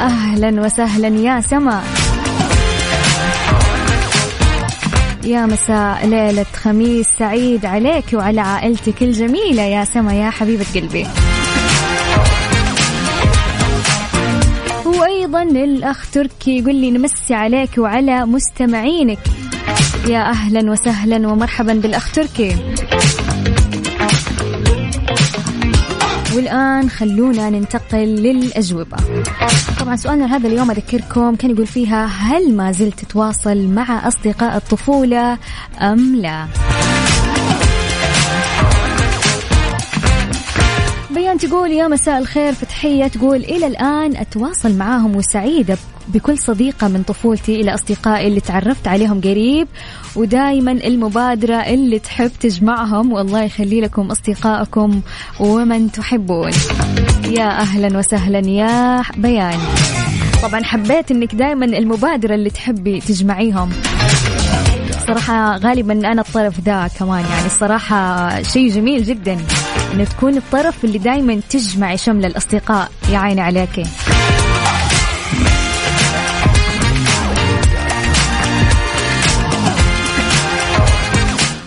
أهلا 0.00 0.62
وسهلا 0.64 1.08
يا 1.08 1.40
سما. 1.40 1.82
يا 5.24 5.46
مساء 5.46 6.06
ليلة 6.06 6.46
خميس 6.62 7.06
سعيد 7.18 7.66
عليك 7.66 8.04
وعلى 8.12 8.40
عائلتك 8.40 9.02
الجميلة. 9.02 9.62
يا 9.62 9.84
سما 9.84 10.14
يا 10.14 10.30
حبيبة 10.30 10.66
قلبي. 10.74 11.06
وأيضا 14.84 15.42
الأخ 15.42 16.10
تركي 16.10 16.58
يقول 16.58 16.74
لي 16.74 16.90
نمسي 16.90 17.34
عليك 17.34 17.70
وعلى 17.78 18.26
مستمعينك. 18.26 19.18
يا 20.08 20.30
أهلا 20.30 20.70
وسهلا 20.70 21.28
ومرحبا 21.28 21.72
بالأخ 21.72 22.12
تركي. 22.12 22.56
والآن 26.36 26.90
خلونا 26.90 27.50
ننتقل 27.50 28.04
للأجوبة. 28.04 28.96
طبعا 29.80 29.96
سؤالنا 29.96 30.36
هذا 30.36 30.48
اليوم 30.48 30.70
أذكركم 30.70 31.34
كان 31.34 31.50
يقول 31.50 31.66
فيها 31.66 32.06
هل 32.06 32.56
ما 32.56 32.72
زلت 32.72 33.04
تتواصل 33.04 33.66
مع 33.66 34.08
أصدقاء 34.08 34.56
الطفولة 34.56 35.38
أم 35.80 36.16
لا؟ 36.16 36.46
بيان 41.10 41.38
تقول 41.38 41.70
يا 41.70 41.88
مساء 41.88 42.18
الخير 42.18 42.52
فتحية. 42.52 43.06
تقول 43.06 43.36
إلى 43.36 43.66
الآن 43.66 44.16
أتواصل 44.16 44.76
معاهم 44.76 45.16
وسعيدة 45.16 45.76
بكل 46.08 46.38
صديقة 46.38 46.88
من 46.88 47.02
طفولتي 47.02 47.60
إلى 47.60 47.74
أصدقائي 47.74 48.26
اللي 48.26 48.40
تعرفت 48.40 48.88
عليهم 48.88 49.20
قريب 49.20 49.68
ودائما 50.16 50.72
المبادرة 50.72 51.54
اللي 51.56 51.98
تحب 51.98 52.30
تجمعهم 52.40 53.12
والله 53.12 53.42
يخلي 53.42 53.80
لكم 53.80 54.10
أصدقائكم 54.10 55.00
ومن 55.40 55.92
تحبون. 55.92 56.50
يا 57.30 57.60
أهلا 57.60 57.98
وسهلا 57.98 58.38
يا 58.38 59.02
بيان. 59.16 59.58
طبعا 60.42 60.64
حبيت 60.64 61.10
إنك 61.10 61.34
دائما 61.34 61.64
المبادرة 61.64 62.34
اللي 62.34 62.50
تحبي 62.50 63.00
تجمعيهم. 63.00 63.70
صراحة 65.06 65.56
غالبا 65.56 65.92
أنا 65.92 66.20
الطرف 66.20 66.60
ذا 66.60 66.88
كمان 66.98 67.24
يعني 67.30 67.46
الصراحة 67.46 68.42
شيء 68.42 68.70
جميل 68.70 69.04
جدا 69.04 69.38
إنه 69.94 70.04
تكون 70.04 70.36
الطرف 70.36 70.84
اللي 70.84 70.98
دائما 70.98 71.40
تجمعي 71.50 71.96
شمل 71.96 72.24
الأصدقاء. 72.24 72.90
يا 73.12 73.18
عيني 73.18 73.40
عليكي. 73.40 73.84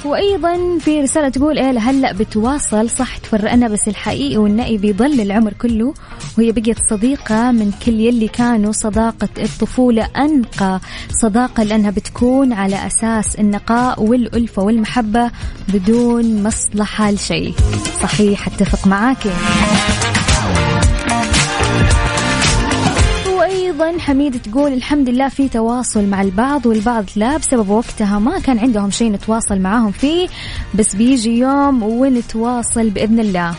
وأيضا 0.07 0.77
في 0.79 1.01
رسالة 1.01 1.29
تقول 1.29 1.57
إيه 1.59 1.79
هلا 1.79 2.13
بتواصل 2.13 2.89
صح 2.89 3.17
تفرقنا 3.17 3.67
بس 3.67 3.87
الحقيقي 3.87 4.37
والنائي 4.37 4.77
بيضل 4.77 5.21
العمر 5.21 5.53
كله 5.53 5.93
وهي 6.37 6.51
بقيت 6.51 6.77
صديقة 6.89 7.51
من 7.51 7.71
كل 7.85 7.99
يلي 7.99 8.27
كانوا 8.27 8.71
صداقة 8.71 9.29
الطفولة. 9.37 10.07
أنقى 10.17 10.79
صداقة 11.21 11.63
لأنها 11.63 11.91
بتكون 11.91 12.53
على 12.53 12.87
أساس 12.87 13.35
النقاء 13.35 14.03
والألفة 14.03 14.63
والمحبة 14.63 15.31
بدون 15.73 16.43
مصلحة 16.43 17.11
لشيء. 17.11 17.53
صحيح 18.01 18.47
أتفق 18.47 18.87
معاكي. 18.87 19.31
أيضا 23.77 23.99
حميد 23.99 24.41
تقول 24.41 24.73
الحمد 24.73 25.09
لله 25.09 25.29
في 25.29 25.49
تواصل 25.49 26.05
مع 26.05 26.21
البعض 26.21 26.65
والبعض 26.65 27.05
لا 27.15 27.37
بسبب 27.37 27.69
وقتها 27.69 28.19
ما 28.19 28.39
كان 28.39 28.59
عندهم 28.59 28.91
شيء 28.91 29.11
نتواصل 29.11 29.59
معاهم 29.59 29.91
فيه 29.91 30.27
بس 30.73 30.95
بيجي 30.95 31.37
يوم 31.37 31.83
ونتواصل 31.83 32.89
بإذن 32.89 33.19
الله. 33.19 33.55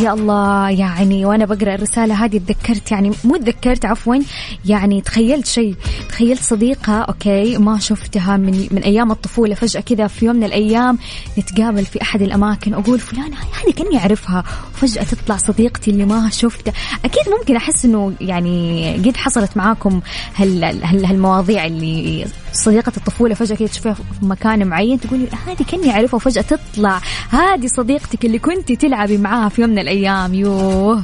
يا 0.00 0.12
الله 0.12 0.70
يعني 0.70 1.24
وأنا 1.24 1.44
بقرأ 1.44 1.74
الرسالة 1.74 2.24
هذه 2.24 2.38
تذكرت 2.38 2.92
يعني 2.92 3.12
مو 3.24 3.36
تذكرت 3.36 3.84
عفوا 3.84 4.16
يعني 4.64 5.00
تخيلت 5.00 5.46
شيء. 5.46 5.74
تخيلت 6.08 6.42
صديقة 6.42 6.92
أوكي 6.92 7.58
ما 7.58 7.78
شفتها 7.78 8.36
من 8.36 8.68
من 8.70 8.82
أيام 8.82 9.10
الطفولة. 9.10 9.54
فجأة 9.54 9.80
كذا 9.80 10.06
في 10.06 10.26
يوم 10.26 10.36
من 10.36 10.44
الأيام 10.44 10.98
نتقابل 11.38 11.84
في 11.84 12.02
أحد 12.02 12.22
الأماكن 12.22 12.74
أقول 12.74 12.98
فلانة 12.98 13.36
هذه 13.36 13.72
كأني 13.72 13.98
أعرفها. 13.98 14.44
وفجأة 14.74 15.02
تطلع 15.02 15.36
صديقتي 15.36 15.90
اللي 15.90 16.04
ما 16.04 16.30
شفتها 16.30 16.74
أكيد 17.04 17.32
ممكن 17.38 17.56
أحس 17.56 17.84
إنه 17.84 18.12
يعني 18.20 18.92
قد 19.04 19.16
حصلت 19.16 19.56
معاكم 19.56 20.00
هال 20.36 20.84
هالمواضيع 20.84 21.66
اللي 21.66 22.26
صديقة 22.52 22.92
الطفولة 22.96 23.34
فجأة 23.34 23.56
كذا 23.56 23.66
تشوفيها 23.68 23.94
في 23.94 24.02
مكان 24.22 24.66
معين 24.66 25.00
تقولي 25.00 25.28
هذه 25.46 25.62
كني 25.70 25.90
أعرفها. 25.90 26.16
وفجأة 26.16 26.42
تطلع 26.42 27.00
هذه 27.30 27.66
صديقتك 27.66 28.24
اللي 28.24 28.38
كنت 28.38 28.72
تلعبي 28.72 29.18
معاها 29.18 29.48
في 29.48 29.62
يوم 29.62 29.73
من 29.74 29.80
الأيام. 29.80 30.34
يوه. 30.34 31.02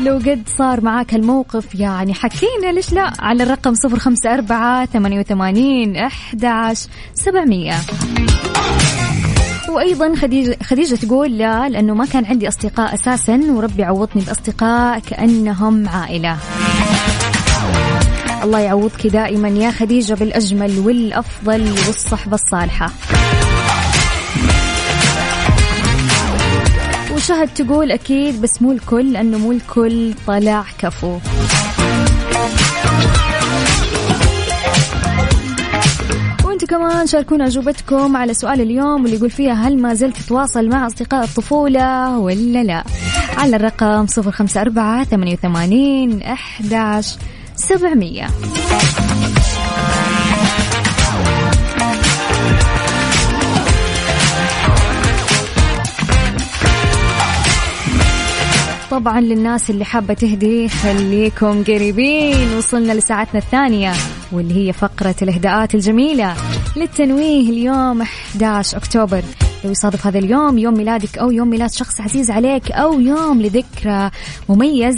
لو 0.00 0.16
قد 0.16 0.42
صار 0.58 0.80
معاك 0.80 1.14
الموقف 1.14 1.74
يعني 1.74 2.14
حكينا 2.14 2.72
ليش 2.74 2.92
لا؟ 2.92 3.12
على 3.18 3.42
الرقم 3.42 3.74
صفر 3.74 3.98
خمسة 3.98 4.34
أربعة 4.34 4.86
ثمانية 4.86 5.18
وثمانين 5.20 5.96
أحد 5.96 6.74
سبعمية. 7.14 7.74
وأيضا 9.68 10.16
خديجه 10.16 10.56
خديجة 10.62 10.94
تقول 10.94 11.38
لا 11.38 11.68
لأنه 11.68 11.94
ما 11.94 12.06
كان 12.06 12.24
عندي 12.24 12.48
أصدقاء 12.48 12.94
أساسا 12.94 13.40
وربي 13.50 13.84
عوضني 13.84 14.22
باصدقاء 14.22 14.98
كانهم 14.98 15.88
عائلة. 15.88 16.36
الله 18.44 18.58
يعوضك 18.58 19.06
دائما 19.06 19.48
يا 19.48 19.70
خديجة 19.70 20.14
بالأجمل 20.14 20.78
والأفضل 20.78 21.70
والصحبة 21.70 22.34
الصالحة. 22.34 22.90
وشهد 27.14 27.48
تقول 27.54 27.92
أكيد 27.92 28.40
بس 28.40 28.62
مو 28.62 28.72
الكل 28.72 29.12
لأنه 29.12 29.38
مو 29.38 29.52
الكل 29.52 30.14
طلع 30.26 30.64
كفو. 30.78 31.18
وأنتم 36.44 36.66
كمان 36.66 37.06
شاركونا 37.06 37.46
أجوبتكم 37.46 38.16
على 38.16 38.34
سؤال 38.34 38.60
اليوم 38.60 39.02
واللي 39.02 39.16
يقول 39.16 39.30
فيها 39.30 39.52
هل 39.68 39.82
ما 39.82 39.94
زلت 39.94 40.16
تتواصل 40.16 40.68
مع 40.68 40.86
أصدقاء 40.86 41.24
الطفولة 41.24 42.18
ولا 42.18 42.64
لا؟ 42.64 42.84
على 43.36 43.56
الرقم 43.56 44.06
054 44.18 45.04
88 45.04 46.22
11 46.22 47.18
سبعمية. 47.56 48.28
طبعا 58.90 59.20
للناس 59.20 59.70
اللي 59.70 59.84
حابة 59.84 60.14
تهدي 60.14 60.68
خليكم 60.68 61.64
قريبين. 61.64 62.56
وصلنا 62.56 62.92
لساعتنا 62.92 63.40
الثانية 63.40 63.92
واللي 64.32 64.68
هي 64.68 64.72
فقرة 64.72 65.14
الإهداءات 65.22 65.74
الجميلة 65.74 66.34
للتنويه 66.76 67.50
اليوم 67.50 68.02
11 68.02 68.76
أكتوبر. 68.76 69.22
لو 69.64 69.70
يصادف 69.70 70.06
هذا 70.06 70.18
اليوم 70.18 70.58
يوم 70.58 70.74
ميلادك 70.74 71.18
أو 71.18 71.30
يوم 71.30 71.48
ميلاد 71.48 71.70
شخص 71.70 72.00
عزيز 72.00 72.30
عليك 72.30 72.72
أو 72.72 73.00
يوم 73.00 73.42
لذكرى 73.42 74.10
مميز. 74.48 74.94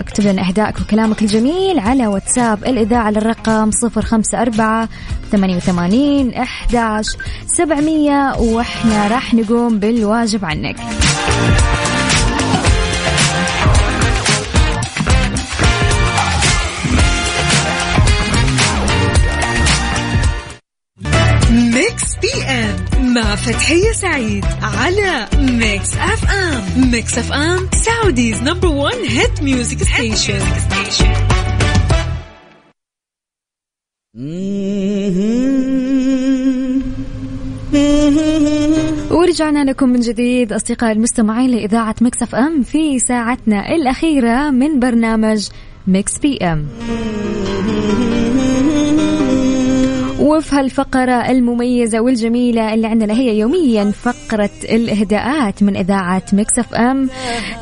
اكتب 0.00 0.24
لنا 0.24 0.48
إهدائك 0.48 0.80
وكلامك 0.80 1.22
الجميل 1.22 1.78
على 1.78 2.06
واتساب. 2.06 2.64
الإذاعة 2.64 3.02
على 3.02 3.18
الرقم 3.18 3.70
صفر 3.70 4.02
خمسة 4.02 4.42
أربعة 4.42 4.88
ثمانية 5.32 5.56
وثمانين 5.56 6.34
أحداش 6.34 7.06
سبعمية 7.46 8.34
وإحنا 8.38 9.08
راح 9.08 9.34
نقوم 9.34 9.78
بالواجب 9.78 10.44
عنك. 10.44 10.76
مع 23.14 23.36
فتحية 23.36 23.92
سعيد 23.92 24.44
على 24.62 25.28
Mix 25.38 25.94
FM 25.94 26.90
Mix 26.90 27.18
FM 27.18 27.68
Saudi's 27.74 28.42
number 28.42 28.68
1 28.68 28.96
hit 29.08 29.42
music 29.42 29.82
station 29.82 30.40
ورجعنا 39.10 39.64
لكم 39.64 39.88
من 39.88 40.00
جديد 40.00 40.52
أصدقاء 40.52 40.92
المستمعين 40.92 41.50
لإذاعة 41.50 41.94
Mix 42.00 42.22
FM 42.22 42.62
في 42.62 42.98
ساعتنا 42.98 43.74
الأخيرة 43.74 44.50
من 44.50 44.80
برنامج 44.80 45.48
Mix 45.86 46.18
PM 46.18 46.68
وفي 50.36 50.56
هالفقرة 50.56 51.30
المميزة 51.30 52.00
والجميلة 52.00 52.74
اللي 52.74 52.86
عندنا 52.86 53.14
هي 53.14 53.38
يوميا 53.38 53.90
فقرة 53.90 54.50
الإهداءات 54.64 55.62
من 55.62 55.76
إذاعة 55.76 56.22
Mix 56.32 56.74
FM. 56.74 57.08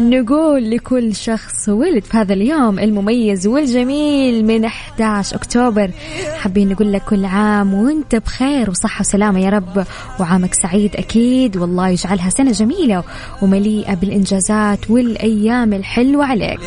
نقول 0.01 0.71
لكل 0.71 1.15
شخص 1.15 1.69
ولد 1.69 2.05
في 2.05 2.17
هذا 2.17 2.33
اليوم 2.35 2.79
المميز 2.79 3.47
والجميل 3.47 4.45
من 4.47 4.65
11 4.65 5.37
أكتوبر. 5.37 5.91
حابين 6.39 6.69
نقول 6.69 6.93
لك 6.93 7.03
كل 7.03 7.25
عام 7.25 7.75
وانت 7.75 8.17
بخير 8.17 8.71
وصحة 8.71 9.01
وسلامة 9.01 9.41
يا 9.41 9.51
رب. 9.51 9.85
وعامك 10.21 10.55
سعيد 10.55 10.97
أكيد. 10.97 11.57
والله 11.57 11.89
يجعلها 11.89 12.31
سنة 12.31 12.53
جميلة 12.53 13.05
ومليئة 13.43 13.95
بالإنجازات 13.95 14.91
والأيام 14.91 15.73
الحلوة 15.73 16.25
عليك. 16.27 16.61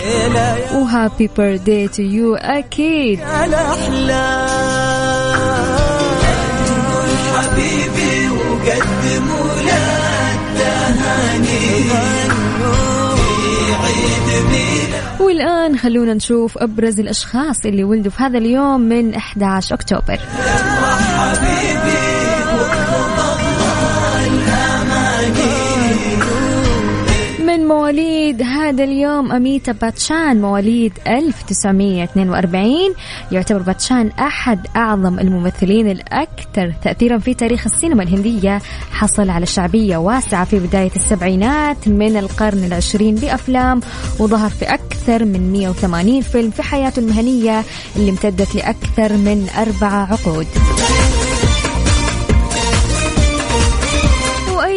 و 0.74 0.83
happy 0.83 1.30
birthday 1.38 1.88
to 1.88 2.02
you 2.04 2.36
أكيد. 2.36 3.20
حبيبي 7.36 8.30
وقدموا 8.30 9.62
له 9.62 10.34
التهاني 10.34 11.86
والآن 15.19 15.78
خلونا 15.78 16.13
نشوف 16.13 16.58
أبرز 16.58 17.00
الأشخاص 17.00 17.65
اللي 17.65 17.84
ولدوا 17.84 18.12
في 18.12 18.24
هذا 18.24 18.38
اليوم 18.38 18.82
من 18.82 19.15
11 19.15 19.76
أكتوبر. 19.76 20.19
مواليد 28.26 28.42
هذا 28.42 28.84
اليوم 28.84 29.32
أميتا 29.32 29.72
باتشان 29.72 30.42
مواليد 30.42 30.94
1942 31.08 32.74
يعتبر 33.32 33.62
باتشان 33.62 34.08
أحد 34.08 34.68
أعظم 34.76 35.20
الممثلين 35.20 35.90
الأكثر 35.90 36.74
تأثيرا 36.84 37.18
في 37.18 37.34
تاريخ 37.34 37.66
السينما 37.66 38.04
الهندية. 38.04 38.62
حصل 38.92 39.30
على 39.30 39.46
شعبية 39.46 39.98
واسعة 39.98 40.46
في 40.46 40.60
بداية 40.60 40.92
السبعينات 40.96 41.88
من 41.88 42.18
القرن 42.18 42.64
العشرين 42.64 43.16
بأفلام 43.16 43.82
وظهر 44.20 44.50
في 44.50 44.66
أكثر 44.66 45.26
من 45.26 45.52
180 45.52 46.22
فيلم 46.22 46.52
في 46.52 46.64
حياته 46.64 47.00
المهنية 47.00 47.64
اللي 47.96 48.10
امتدت 48.10 48.56
لأكثر 48.56 49.14
من 49.14 49.48
أربع 49.58 49.88
عقود. 49.88 50.48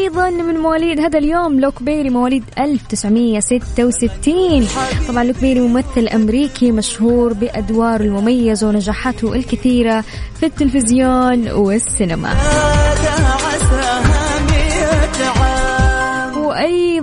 أيضا 0.09 0.31
من 0.31 0.55
مواليد 0.55 1.01
هذا 1.01 1.19
اليوم 1.19 1.61
لوك 1.61 1.83
بيري 1.83 2.11
مواليد 2.11 2.45
1966 2.59 4.67
طبعا 5.09 5.25
لوك 5.25 5.41
بيري 5.41 5.61
ممثل 5.61 6.09
أمريكي 6.09 6.73
مشهور 6.73 7.33
بأدواره 7.33 8.03
المميزة 8.03 8.69
ونجاحاته 8.69 9.35
الكثيرة 9.35 10.05
في 10.41 10.47
التلفزيون 10.47 11.51
والسينما. 11.51 12.35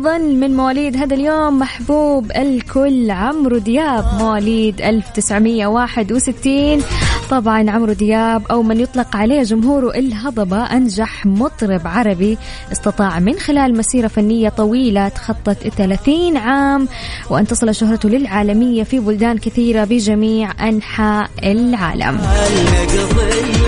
وأيضا 0.05 0.17
من 0.17 0.55
مواليد 0.55 0.97
هذا 0.97 1.15
اليوم 1.15 1.59
محبوب 1.59 2.31
الكل 2.31 3.11
عمرو 3.11 3.57
دياب 3.57 4.05
مواليد 4.19 4.81
1961 4.81 6.81
طبعا 7.29 7.71
عمرو 7.71 7.93
دياب 7.93 8.43
أو 8.51 8.63
من 8.63 8.79
يطلق 8.79 9.15
عليه 9.15 9.43
جمهوره 9.43 9.97
الهضبة 9.97 10.63
أنجح 10.63 11.25
مطرب 11.25 11.81
عربي 11.85 12.37
استطاع 12.71 13.19
من 13.19 13.39
خلال 13.39 13.77
مسيرة 13.77 14.07
فنية 14.07 14.49
طويلة 14.49 15.07
تخطت 15.07 15.67
30 15.67 16.37
عام 16.37 16.87
وأن 17.29 17.47
تصل 17.47 17.75
شهرته 17.75 18.09
للعالمية 18.09 18.83
في 18.83 18.99
بلدان 18.99 19.37
كثيرة 19.37 19.83
بجميع 19.83 20.69
أنحاء 20.69 21.29
العالم. 21.43 22.21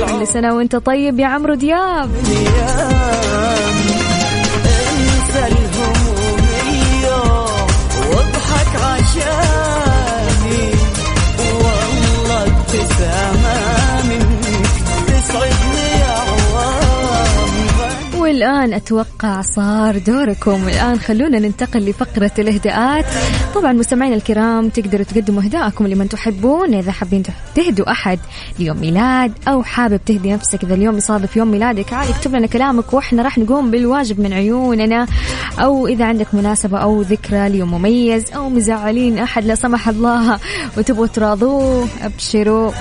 كل 0.10 0.28
سنة 0.28 0.56
وأنت 0.56 0.76
طيب 0.76 1.19
يا 1.19 1.28
عمرو 1.28 1.54
دياب. 1.54 2.10
والآن 18.38 18.73
أتوقع 18.73 19.41
صار 19.41 19.97
دوركم. 19.97 20.67
الآن 20.67 21.00
خلونا 21.00 21.39
ننتقل 21.39 21.80
لفقرة 21.89 22.32
الإهداءات. 22.39 23.06
طبعا 23.56 23.73
مستمعينا 23.73 24.15
الكرام 24.15 24.69
تقدروا 24.69 25.04
تقدموا 25.04 25.43
إهداءكم 25.43 25.88
لمن 25.88 26.10
تحبون. 26.10 26.73
إذا 26.73 26.91
حابين 26.91 27.23
تهدوا 27.56 27.91
أحد 27.91 28.19
ليوم 28.60 28.78
ميلاد 28.78 29.32
أو 29.47 29.63
حابب 29.63 30.00
تهدي 30.06 30.34
نفسك 30.34 30.63
إذا 30.63 30.73
اليوم 30.73 30.97
يصادف 30.97 31.38
يوم 31.38 31.52
ميلادك 31.52 31.93
عادي 31.93 32.12
اكتب 32.12 32.36
لنا 32.36 32.47
كلامك 32.47 32.93
وإحنا 32.93 33.23
راح 33.23 33.38
نقوم 33.38 33.71
بالواجب 33.71 34.19
من 34.19 34.34
عيوننا. 34.34 35.08
أو 35.60 35.88
إذا 35.88 36.06
عندك 36.06 36.28
مناسبة 36.34 36.78
أو 36.78 37.02
ذكرى 37.02 37.50
ليوم 37.50 37.73
مميز 37.73 38.32
أو 38.36 38.50
مزعلين 38.50 39.17
أحد 39.19 39.45
لا 39.45 39.56
سمح 39.56 39.89
الله 39.89 40.39
وتبغوا 40.78 41.08
تراضوه 41.08 41.88
أبشروا. 42.02 42.71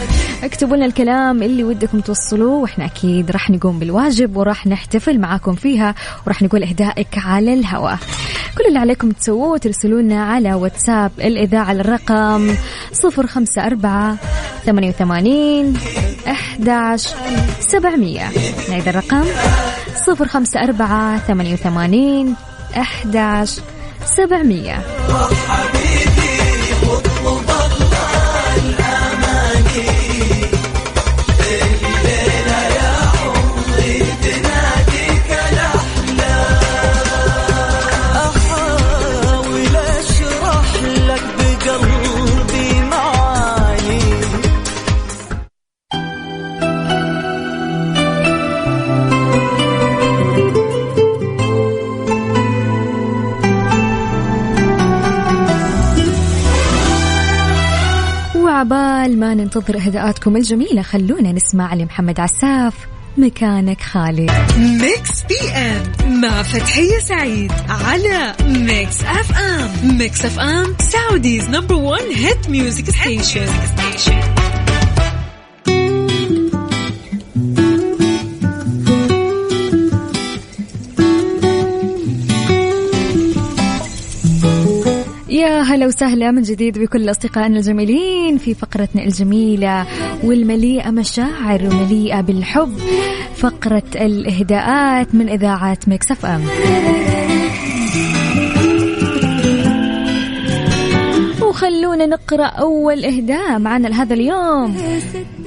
اكتبوا 0.43 0.77
لنا 0.77 0.87
الكلام 0.87 1.43
اللي 1.43 1.65
ودكم 1.65 2.01
توصلوه 2.01 2.61
وإحنا 2.61 2.85
أكيد 2.85 3.31
راح 3.31 3.51
نقوم 3.51 3.79
بالواجب 3.79 4.37
وراح 4.37 4.67
نحتفل 4.67 5.19
معاكم 5.21 5.46
نشارككم 5.47 5.55
فيها 5.55 5.95
وراح 6.27 6.43
نقول 6.43 6.63
إهدائك 6.63 7.19
على 7.19 7.55
الهواء. 7.55 7.99
كل 8.59 8.65
اللي 8.69 8.79
عليكم 8.79 9.11
تسووه 9.11 9.59
ترسلوا 9.59 10.01
لنا 10.03 10.25
على 10.25 10.55
واتساب 10.55 11.13
الإذاعة 11.19 11.65
على 11.65 11.81
الرقم 11.81 12.55
054 13.05 14.17
88 14.67 15.77
11 16.27 17.17
700 17.61 18.23
نعيد 18.71 18.89
الرقم 18.89 19.25
054 20.09 21.19
88 21.19 22.35
11 22.77 23.63
700 24.05 24.75
عبال 58.73 59.21
ما 59.21 59.35
ننتظر 59.35 59.77
أهداءاتكم 59.77 60.37
الجميلة 60.37 60.83
خلونا 60.83 61.33
نسمع 61.33 61.75
لمحمد 61.75 62.21
عساف 62.21 62.75
مكانك 63.17 63.81
خالي 63.81 64.27
Mix 64.59 65.23
PM 65.23 66.21
مع 66.21 66.43
فتحية 66.43 66.99
سعيد 66.99 67.53
على 67.69 68.35
Mix 68.47 69.03
FM 69.03 69.99
Mix 69.99 70.25
FM 70.25 70.75
Saudi's 70.79 71.49
number 71.49 71.75
one 71.75 72.11
hit 72.15 72.51
music 72.51 72.91
station. 72.91 74.36
يا 85.47 85.63
هلا 85.63 85.87
وسهلا 85.87 86.31
من 86.31 86.43
جديد 86.43 86.79
بكل 86.79 87.11
أصدقائنا 87.11 87.57
الجميلين 87.57 88.39
في 88.39 88.55
فقرتنا 88.55 89.03
الجميلة 89.05 89.87
والمليئة 90.25 90.91
مشاعر 90.91 91.63
ومليئة 91.67 92.21
بالحب 92.21 92.79
فقرة 93.35 93.83
الإهداءات 93.95 95.15
من 95.15 95.29
إذاعة 95.29 95.79
مكسف 95.87 96.27
أم. 96.27 96.43
وخلونا 101.57 102.07
نقرأ 102.07 102.47
أول 102.47 103.05
إهداء 103.05 103.59
معنا 103.59 103.89
لهذا 103.89 104.15
اليوم. 104.15 104.77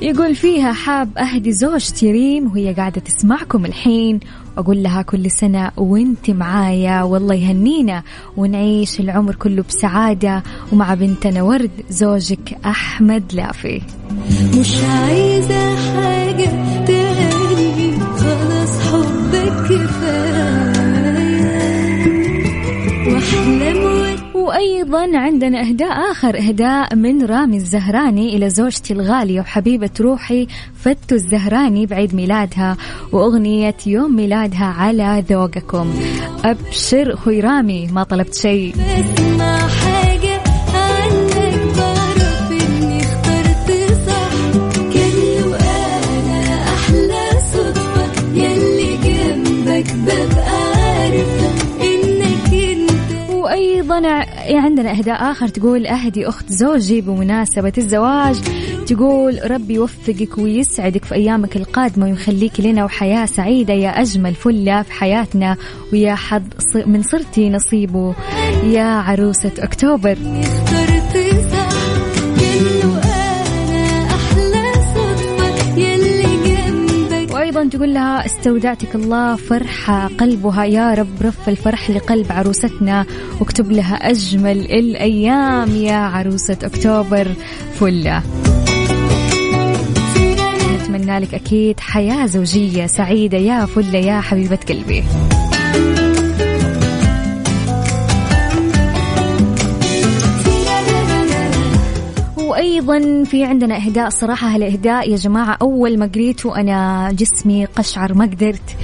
يقول 0.01 0.35
فيها 0.35 0.73
حاب 0.73 1.17
أهدي 1.17 1.51
زوجتي 1.51 2.11
ريم 2.11 2.51
وهي 2.51 2.73
قاعدة 2.73 3.01
تسمعكم 3.01 3.65
الحين. 3.65 4.19
وأقول 4.57 4.83
لها 4.83 5.01
كل 5.01 5.31
سنة 5.31 5.71
وأنت 5.77 6.29
معايا. 6.29 7.03
والله 7.03 7.35
يهنينا 7.35 8.03
ونعيش 8.37 8.99
العمر 8.99 9.35
كله 9.35 9.63
بسعادة. 9.69 10.43
ومع 10.71 10.93
بنتنا 10.93 11.43
ورد 11.43 11.71
زوجك 11.89 12.57
أحمد 12.65 13.23
لافي. 13.33 13.81
مش 14.59 14.77
عايزة 14.83 15.75
حاجة 15.75 16.49
تاني 16.85 17.99
خلاص 18.17 18.79
حبك 18.79 19.53
كفاية. 19.69 20.58
وأيضا 24.49 25.17
عندنا 25.17 25.61
إهداء 25.61 26.11
آخر 26.11 26.37
إهداء 26.37 26.95
من 26.95 27.25
رامي 27.25 27.57
الزهراني 27.57 28.35
إلى 28.35 28.49
زوجتي 28.49 28.93
الغالية 28.93 29.41
وحبيبة 29.41 29.89
روحي 29.99 30.47
فتو 30.75 31.15
الزهراني 31.15 31.85
بعيد 31.85 32.15
ميلادها 32.15 32.77
وأغنية 33.11 33.77
يوم 33.85 34.15
ميلادها 34.15 34.65
على 34.65 35.23
ذوقكم. 35.29 35.93
أبشر 36.45 37.13
أخوي 37.13 37.39
رامي 37.39 37.87
ما 37.87 38.03
طلبت 38.03 38.33
شيء. 38.35 38.73
وأيضا 54.49 54.61
عندنا 54.61 54.91
إهداء 54.91 55.31
آخر 55.31 55.47
تقول 55.47 55.87
أهدي 55.87 56.27
أخت 56.27 56.45
زوجي 56.49 57.01
بمناسبة 57.01 57.73
الزواج. 57.77 58.35
تقول 58.87 59.51
ربي 59.51 59.73
يوفقك 59.73 60.37
ويسعدك 60.37 61.05
في 61.05 61.15
أيامك 61.15 61.55
القادمة 61.55 62.05
ويخليك 62.05 62.59
لنا 62.59 62.85
وحياة 62.85 63.25
سعيدة 63.25 63.73
يا 63.73 63.89
أجمل 64.01 64.35
فلة 64.35 64.81
في 64.81 64.93
حياتنا 64.93 65.57
ويا 65.93 66.15
حظ 66.15 66.41
من 66.85 67.03
صرتي 67.03 67.49
نصيبه 67.49 68.15
يا 68.63 68.83
عروسة 68.83 69.51
أكتوبر. 69.59 70.17
وأيضا 77.59 77.77
تقول 77.77 77.93
لها 77.93 78.25
استودعتك 78.25 78.95
الله 78.95 79.35
فرحة 79.35 80.07
قلبها. 80.07 80.65
يا 80.65 80.93
رب 80.93 81.21
رف 81.21 81.49
الفرح 81.49 81.89
لقلب 81.89 82.31
عروستنا 82.31 83.05
واكتب 83.39 83.71
لها 83.71 83.95
أجمل 83.95 84.57
الأيام 84.57 85.75
يا 85.75 85.95
عروسة 85.95 86.57
أكتوبر 86.63 87.27
فلة. 87.79 88.23
نتمنى 90.73 91.19
لك 91.19 91.33
أكيد 91.33 91.79
حياة 91.79 92.25
زوجية 92.25 92.85
سعيدة 92.85 93.37
يا 93.37 93.65
فلة 93.65 93.99
يا 93.99 94.21
حبيبة 94.21 94.59
قلبي. 94.69 95.03
وأيضا 102.59 103.23
في 103.23 103.43
عندنا 103.43 103.75
إهداء 103.75 104.09
صراحة 104.09 104.47
هالإهداء 104.47 105.11
يا 105.11 105.15
جماعة 105.15 105.57
أول 105.61 105.97
ما 105.97 106.05
قريته 106.05 106.55
أنا 106.55 107.11
جسمي 107.11 107.65
قشعر 107.65 108.13
ما 108.13 108.25
قدرت. 108.25 108.75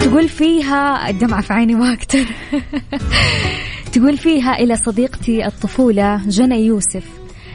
تقول 0.00 0.28
فيها 0.28 1.10
الدمعة 1.10 1.40
في 1.40 1.52
عيني 1.52 1.74
ما 1.74 1.92
أقدر. 1.92 2.26
تقول 3.92 4.16
فيها 4.16 4.58
إلى 4.58 4.76
صديقتي 4.76 5.46
الطفولة 5.46 6.20
جنى 6.26 6.66
يوسف 6.66 7.04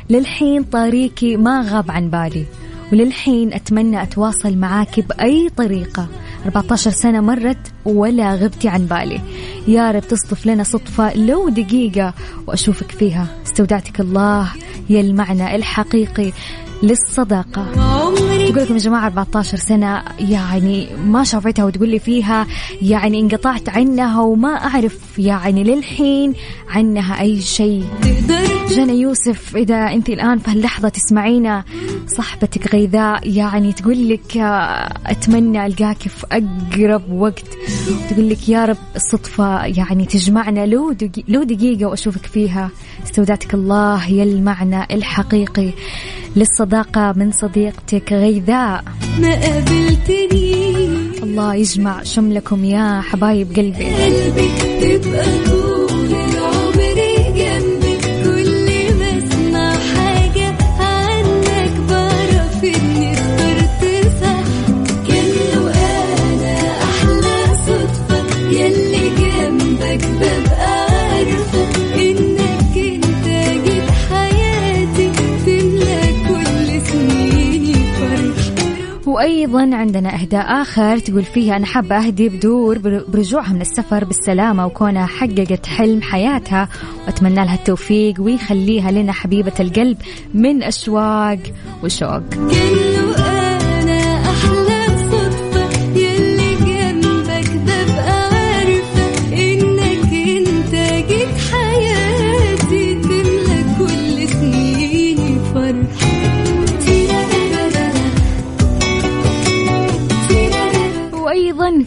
للحين 0.10 0.63
طريقي 0.63 1.38
ما 1.38 1.62
غاب 1.69 1.91
عن 1.91 2.10
بالي 2.10 2.45
وللحين 2.93 3.54
أتمنى 3.54 4.04
أتواصل 4.04 4.58
معاك 4.58 5.00
بأي 5.00 5.50
طريقة. 5.58 6.08
14 6.45 6.91
سنة 6.91 7.21
مرت 7.21 7.58
ولا 7.86 8.36
غبتي 8.36 8.69
عن 8.69 8.86
بالي. 8.86 9.21
يا 9.67 9.91
رب 9.91 10.08
تصدف 10.08 10.45
لنا 10.45 10.63
صدفة 10.63 11.13
لو 11.15 11.49
دقيقة 11.49 12.13
وأشوفك 12.47 12.91
فيها. 12.91 13.28
استودعتك 13.45 13.99
الله 13.99 14.52
يا 14.89 15.02
المعنى 15.02 15.56
الحقيقي 15.56 16.32
للصداقة. 16.84 17.65
عمري 17.82 18.52
تقول 18.52 18.63
لكم 18.63 18.73
يا 18.73 18.80
جماعة 18.80 19.06
14 19.06 19.58
سنة 19.58 20.04
يعني 20.19 20.88
ما 21.06 21.23
شافتها 21.23 21.65
وتقول 21.65 21.89
لي 21.89 21.99
فيها 21.99 22.47
يعني 22.82 23.19
انقطعت 23.19 23.69
عنها 23.69 24.21
وما 24.21 24.49
أعرف 24.49 25.19
يعني 25.19 25.63
للحين 25.63 26.34
عنها 26.69 27.21
أي 27.21 27.41
شيء. 27.41 27.86
تقدر 28.02 28.59
جنى 28.69 29.01
يوسف 29.01 29.55
إذا 29.55 29.75
أنت 29.75 30.10
الآن 30.10 30.38
في 30.38 30.51
هاللحظة 30.51 30.89
تسمعينا 30.89 31.63
صاحبتك 32.08 32.73
غيذاء 32.73 33.29
يعني 33.29 33.73
تقول 33.73 34.10
لك 34.10 34.38
آه، 34.38 34.93
أتمنى 35.05 35.65
ألقاك 35.65 35.97
في 35.97 36.25
أقرب 36.32 37.12
وقت. 37.12 37.45
تقول 38.10 38.29
لك 38.29 38.49
يا 38.49 38.65
رب 38.65 38.77
الصدفة 38.95 39.65
يعني 39.65 40.05
تجمعنا 40.05 40.65
لو 40.65 40.91
دقي 40.91 41.23
لو 41.27 41.43
دقيقة 41.43 41.86
وأشوفك 41.86 42.25
فيها. 42.25 42.69
استودعتك 43.03 43.53
الله 43.53 44.10
يا 44.10 44.23
المعنى 44.23 44.84
الحقيقي 44.91 45.69
للصداقة 46.36 47.13
من 47.15 47.32
صديقتك 47.32 48.13
غيذاء. 48.13 48.84
ما 49.21 49.32
قابلتني. 49.41 50.75
الله 51.23 51.55
يجمع 51.55 52.03
شملكم 52.03 52.65
يا 52.65 53.01
حبايب 53.01 53.47
قلبي. 53.47 53.86
قلبي 53.86 54.49
تبقى 54.82 55.25
وأيضا 79.54 79.76
عندنا 79.76 80.22
إهداء 80.22 80.62
آخر 80.62 80.98
تقول 80.98 81.24
فيها 81.24 81.56
أنا 81.56 81.66
حابة 81.66 81.98
أهدي 81.98 82.30
بدور 82.30 82.78
بر- 82.78 83.06
برجوعها 83.08 83.54
من 83.54 83.62
السفر 83.62 84.04
بالسلامة 84.06 84.66
وكونها 84.66 85.06
حققت 85.06 85.66
حلم 85.66 86.02
حياتها. 86.02 86.70
وأتمنى 87.06 87.36
لها 87.36 87.56
التوفيق 87.56 88.22
ويخليها 88.22 88.92
لنا 88.92 89.12
حبيبة 89.12 89.54
القلب 89.60 89.98
من 90.34 90.64
أشواق 90.64 91.40
وشوق. 91.84 92.24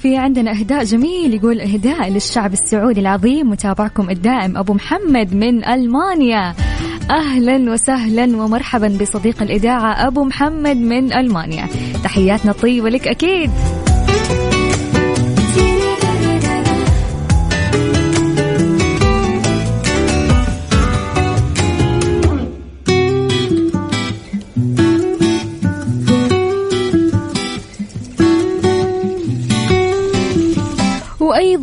في 0.02 0.16
عندنا 0.16 0.50
إهداء 0.50 0.84
جميل 0.84 1.34
يقول 1.34 1.60
إهداء 1.60 2.10
للشعب 2.10 2.52
السعودي 2.52 3.00
العظيم 3.00 3.50
متابعكم 3.50 4.10
الدائم 4.10 4.56
أبو 4.56 4.74
محمد 4.74 5.34
من 5.34 5.64
ألمانيا. 5.64 6.54
أهلا 7.10 7.72
وسهلا 7.72 8.24
ومرحبا 8.24 8.98
بصديق 9.00 9.42
الإذاعة 9.42 10.06
أبو 10.06 10.24
محمد 10.24 10.76
من 10.76 11.12
ألمانيا. 11.12 11.66
تحياتنا 12.04 12.50
الطيبة 12.50 12.90
لك 12.90 13.08
أكيد. 13.08 13.50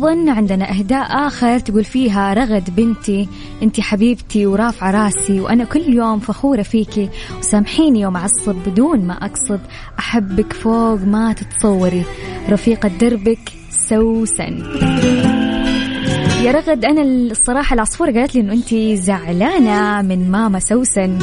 وأيضا 0.00 0.32
عندنا 0.32 0.70
إهداء 0.70 1.26
آخر 1.26 1.58
تقول 1.58 1.84
فيها 1.84 2.34
رغد 2.34 2.76
بنتي 2.76 3.28
أنت 3.62 3.80
حبيبتي 3.80 4.46
ورافعة 4.46 4.90
راسي 4.90 5.40
وأنا 5.40 5.64
كل 5.64 5.94
يوم 5.94 6.18
فخورة 6.18 6.62
فيكي 6.62 7.08
وسامحيني 7.38 8.00
يوم 8.00 8.16
أعصب 8.16 8.56
بدون 8.66 9.06
ما 9.06 9.14
أقصد 9.14 9.60
أحبك 9.98 10.52
فوق 10.52 11.00
ما 11.04 11.32
تتصوري. 11.32 12.04
رفيقة 12.50 12.88
دربك 12.88 13.52
سوسن. 13.88 14.62
يا 16.44 16.52
رغد 16.52 16.84
أنا 16.84 17.02
الصراحة 17.02 17.74
العصفورة 17.74 18.12
قالت 18.12 18.34
لي 18.34 18.40
إنه 18.40 18.52
أنت 18.52 18.74
زعلانة 19.00 20.02
من 20.02 20.30
ماما 20.30 20.58
سوسن. 20.58 21.18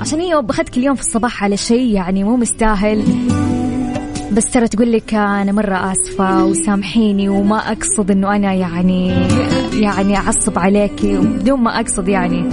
عشان 0.00 0.20
هي 0.20 0.34
أخذتك 0.34 0.76
اليوم 0.76 0.94
في 0.94 1.02
الصباح 1.02 1.44
على 1.44 1.56
شيء 1.56 1.94
يعني 1.94 2.24
مو 2.24 2.36
مستاهل. 2.36 3.04
بس 4.32 4.44
ترى 4.44 4.68
تقول 4.68 4.92
لك 4.92 5.14
أنا 5.14 5.52
مرة 5.52 5.92
آسفة 5.92 6.44
وسامحيني 6.44 7.28
وما 7.28 7.56
أقصد 7.72 8.10
إنه 8.10 8.36
أنا 8.36 8.52
يعني 8.54 9.08
يعني 9.72 10.16
أعصب 10.16 10.58
عليكي 10.58 11.16
بدون 11.18 11.60
ما 11.60 11.80
أقصد 11.80 12.08
يعني. 12.08 12.44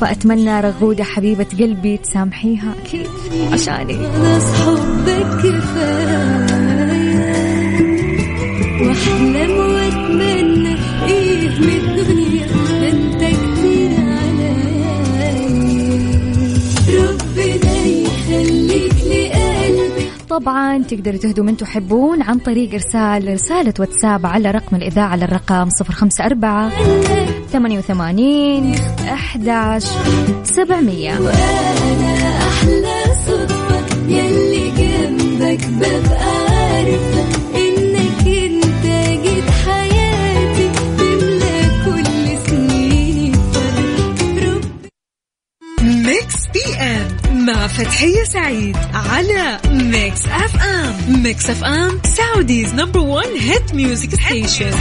فأتمنى 0.00 0.60
رغودة 0.60 1.04
حبيبة 1.04 1.46
قلبي 1.60 1.96
تسامحيها 1.96 2.74
أكيد 2.84 3.06
عشاني. 3.52 3.94
حبك 4.64 5.26
كفاية 5.42 6.46
وأحلم 8.82 9.50
وأتمنى 9.58 10.74
إيه 11.06 11.48
طبعا 20.38 20.82
تقدروا 20.82 21.18
تهدوا 21.18 21.44
من 21.44 21.56
تحبون 21.56 22.22
عن 22.22 22.38
طريق 22.38 22.72
إرسال 22.74 23.32
رسالة 23.32 23.74
واتساب 23.78 24.26
على 24.26 24.50
رقم 24.50 24.76
الإذاعة 24.76 25.08
على 25.08 25.24
الرقم 25.24 25.68
054 25.80 26.70
88 27.52 28.74
11 29.02 29.88
700 30.44 31.20
وأنا 31.20 32.38
أحلى 32.48 33.04
صدفة 33.26 33.86
يلي 34.08 34.70
جنبك 34.70 35.66
ببقى 35.66 36.48
عارفة 36.50 37.38
Mix 45.82 46.46
PM 46.54 47.17
مع 47.48 47.66
فتحية 47.66 48.24
سعيد 48.24 48.76
على 48.94 49.58
Mix 49.70 50.26
FM 50.26 51.22
Mix 51.22 51.50
FM 51.50 52.00
Saudi's 52.04 52.74
number 52.74 53.00
one 53.00 53.36
hit 53.40 53.74
music 53.74 54.14
station 54.14 54.72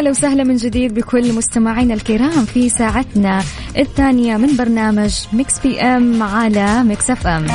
هلا 0.00 0.10
وسهلا 0.10 0.44
من 0.44 0.56
جديد 0.56 0.94
بكل 0.94 1.32
مستمعينا 1.32 1.94
الكرام 1.94 2.44
في 2.44 2.68
ساعتنا 2.68 3.42
الثانية 3.78 4.36
من 4.36 4.56
برنامج 4.56 5.14
Mix 5.32 5.58
PM 5.58 6.22
على 6.22 6.84
Mix 6.84 7.10
FM 7.10 7.46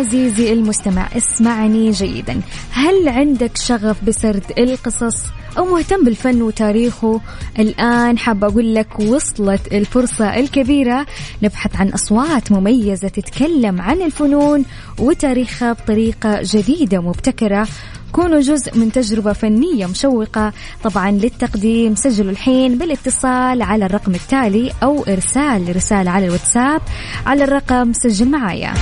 عزيزي 0.00 0.52
المستمع 0.52 1.08
اسمعني 1.16 1.90
جيدا. 1.90 2.40
هل 2.72 3.08
عندك 3.08 3.56
شغف 3.56 4.04
بسرد 4.04 4.44
القصص؟ 4.58 5.16
أو 5.58 5.64
مهتم 5.64 6.04
بالفن 6.04 6.42
وتاريخه؟ 6.42 7.20
الآن 7.58 8.18
حابة 8.18 8.46
أقول 8.46 8.74
لك 8.74 9.00
وصلت 9.00 9.72
الفرصة 9.72 10.36
الكبيرة 10.36 11.06
نبحث 11.42 11.76
عن 11.76 11.88
أصوات 11.88 12.52
مميزة 12.52 13.08
تتكلم 13.08 13.80
عن 13.80 14.02
الفنون 14.02 14.64
وتاريخها 14.98 15.72
بطريقة 15.72 16.40
جديدة 16.42 16.98
ومبتكرة 16.98 17.68
كونوا 18.12 18.40
جزء 18.40 18.78
من 18.78 18.92
تجربة 18.92 19.32
فنية 19.32 19.86
مشوقة. 19.86 20.52
طبعا 20.84 21.10
للتقديم 21.10 21.94
سجلوا 21.94 22.30
الحين 22.30 22.78
بالاتصال 22.78 23.62
على 23.62 23.86
الرقم 23.86 24.14
التالي 24.14 24.72
أو 24.82 25.04
إرسال 25.04 25.76
رسالة 25.76 26.10
على 26.10 26.26
الواتساب 26.26 26.80
على 27.26 27.44
الرقم 27.44 27.92
سجل 27.92 28.28
معايا. 28.28 28.74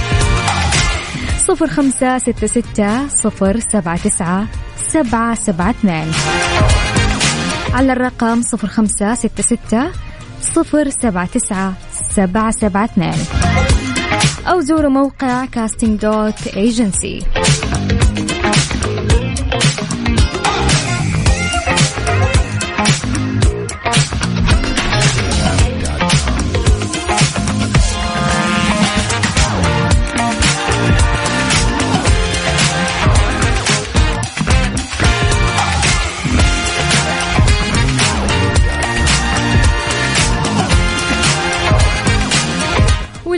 صفر 1.49 1.67
خمسة 1.67 2.19
ستة 2.19 2.47
ستة 2.47 3.09
صفر 3.09 3.61
سبعة 3.61 3.97
تسعة 3.97 4.47
سبعة 4.77 5.35
سبعة 5.35 5.71
اثنين. 5.71 6.13
على 7.73 7.93
الرقم 7.93 8.43
صفر 8.43 8.69
خمسة 8.69 9.15
ستة 9.15 9.43
ستة 9.43 9.91
صفر 10.41 10.89
سبعة 10.89 11.27
تسعة 11.27 11.73
سبعة 12.17 12.51
سبعة 12.51 12.85
اثنين. 12.85 13.15
أو 14.47 14.61
زوروا 14.61 14.91
موقع 14.91 15.45
كاستنج 15.45 16.01
دوت 16.01 16.47
ايجنسي 16.47 17.23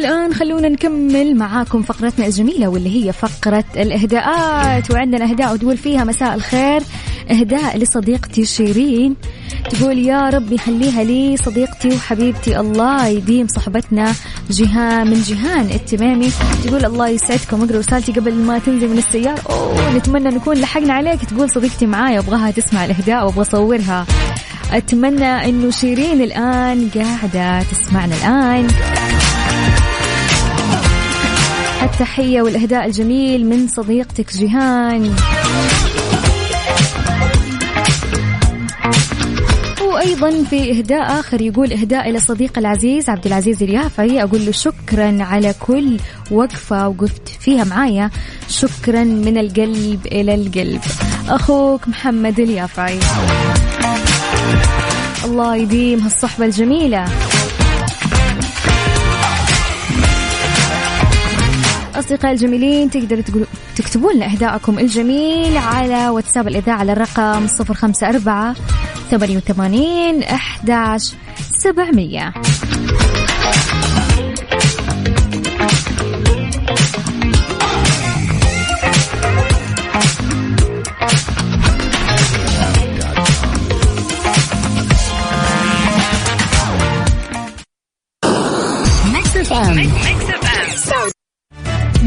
والآن 0.01 0.35
خلونا 0.35 0.69
نكمل 0.69 1.37
معاكم 1.37 1.83
فقرتنا 1.83 2.27
الجميلة 2.27 2.69
واللي 2.69 3.07
هي 3.07 3.13
فقرة 3.13 3.65
الإهداءات. 3.77 4.91
وعندنا 4.91 5.25
إهداء 5.25 5.53
وتقول 5.53 5.77
فيها 5.77 6.05
مساء 6.05 6.35
الخير. 6.35 6.83
إهداء 7.31 7.79
لصديقتي 7.79 8.47
شيرين. 8.47 9.17
تقول 9.71 9.99
يا 9.99 10.31
رب 10.31 10.53
يخليها 10.53 11.05
لي 11.05 11.37
صديقتي 11.37 11.89
وحبيبتي. 11.89 12.61
الله 12.61 13.07
يديم 13.07 13.47
صحبتنا 13.47 14.13
جيهان 14.51 15.07
من 15.07 15.21
جيهان 15.21 15.71
التمامي. 15.75 16.31
تقول 16.65 16.85
الله 16.85 17.09
يسعدكم. 17.09 17.63
أقرأ 17.63 17.79
رسالتي 17.79 18.13
قبل 18.13 18.35
ما 18.35 18.59
تنزل 18.59 18.89
من 18.89 18.99
السيارة. 18.99 19.43
أوه 19.51 19.97
نتمنى 19.97 20.29
نكون 20.29 20.57
لحقنا 20.57 20.93
عليك. 20.93 21.25
تقول 21.25 21.51
صديقتي 21.51 21.87
معايا 21.87 22.19
أبغاها 22.19 22.51
تسمع 22.51 22.85
الإهداء 22.85 23.27
وأبغى 23.27 23.43
أصورها. 23.43 24.07
أتمنى 24.73 25.49
أنه 25.49 25.71
شيرين 25.71 26.21
الآن 26.23 26.89
قاعدة 26.95 27.63
تسمعنا 27.63 28.15
الآن. 28.15 28.69
التحية 31.83 32.43
والإهداء 32.43 32.87
الجميل 32.87 33.47
من 33.47 33.69
صديقتك 33.69 34.33
جيهان. 34.33 35.15
وأيضا 39.93 40.45
في 40.45 40.79
إهداء 40.79 41.21
آخر 41.21 41.41
يقول 41.41 41.73
إهداء 41.73 42.11
إلى 42.11 42.21
صديق 42.21 42.59
العزيز 42.59 43.09
عبد 43.09 43.27
العزيز 43.27 43.63
اليافعي. 43.63 44.23
أقول 44.23 44.47
له 44.47 44.53
شكرا 44.53 45.19
على 45.21 45.55
كل 45.61 45.97
وقفة 46.31 46.89
وقفت 46.89 47.29
فيها 47.41 47.65
معايا. 47.65 48.11
شكرا 48.49 49.05
من 49.05 49.39
القلب 49.39 50.07
إلى 50.07 50.35
القلب. 50.35 50.81
أخوك 51.29 51.89
محمد 51.89 52.41
اليافعي. 52.41 52.99
الله 55.25 55.57
يديم 55.57 56.01
هالصحبة 56.01 56.45
الجميلة. 56.45 57.05
أصدقائي 62.01 62.35
الجميلين 62.35 62.91
تقدروا 62.91 63.23
تقولوا 63.23 63.47
تكتبوا 63.77 64.13
لنا 64.13 64.27
إهداءكم 64.27 64.79
الجميل 64.79 65.57
على 65.57 66.09
واتساب 66.09 66.49
الإذاعة 66.49 66.79
على 66.79 66.93
الرقم 66.93 67.47
صفر 67.47 67.75
خمسة 67.75 68.09
أربعة 68.09 68.55
ثمانية 69.11 69.37
وثمانين 69.37 70.23
أحداش 70.23 71.15
سبعمية. 71.59 72.33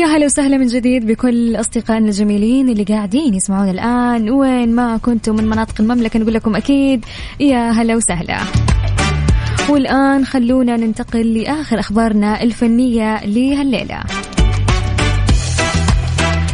يا 0.00 0.06
هلا 0.06 0.26
وسهلا 0.26 0.56
من 0.56 0.66
جديد 0.66 1.06
بكل 1.06 1.56
أصدقائنا 1.56 2.06
الجميلين 2.06 2.68
اللي 2.68 2.84
قاعدين 2.84 3.34
يسمعون 3.34 3.68
الآن. 3.68 4.30
وين 4.30 4.74
ما 4.74 4.96
كنتم 4.96 5.36
من 5.36 5.44
مناطق 5.44 5.80
المملكة 5.80 6.18
نقول 6.18 6.34
لكم 6.34 6.56
أكيد 6.56 7.04
يا 7.40 7.70
هلا 7.70 7.96
وسهلا. 7.96 8.38
والآن 9.68 10.24
خلونا 10.24 10.76
ننتقل 10.76 11.34
لآخر 11.34 11.80
أخبارنا 11.80 12.42
الفنية 12.42 13.24
لهالليلة. 13.24 14.00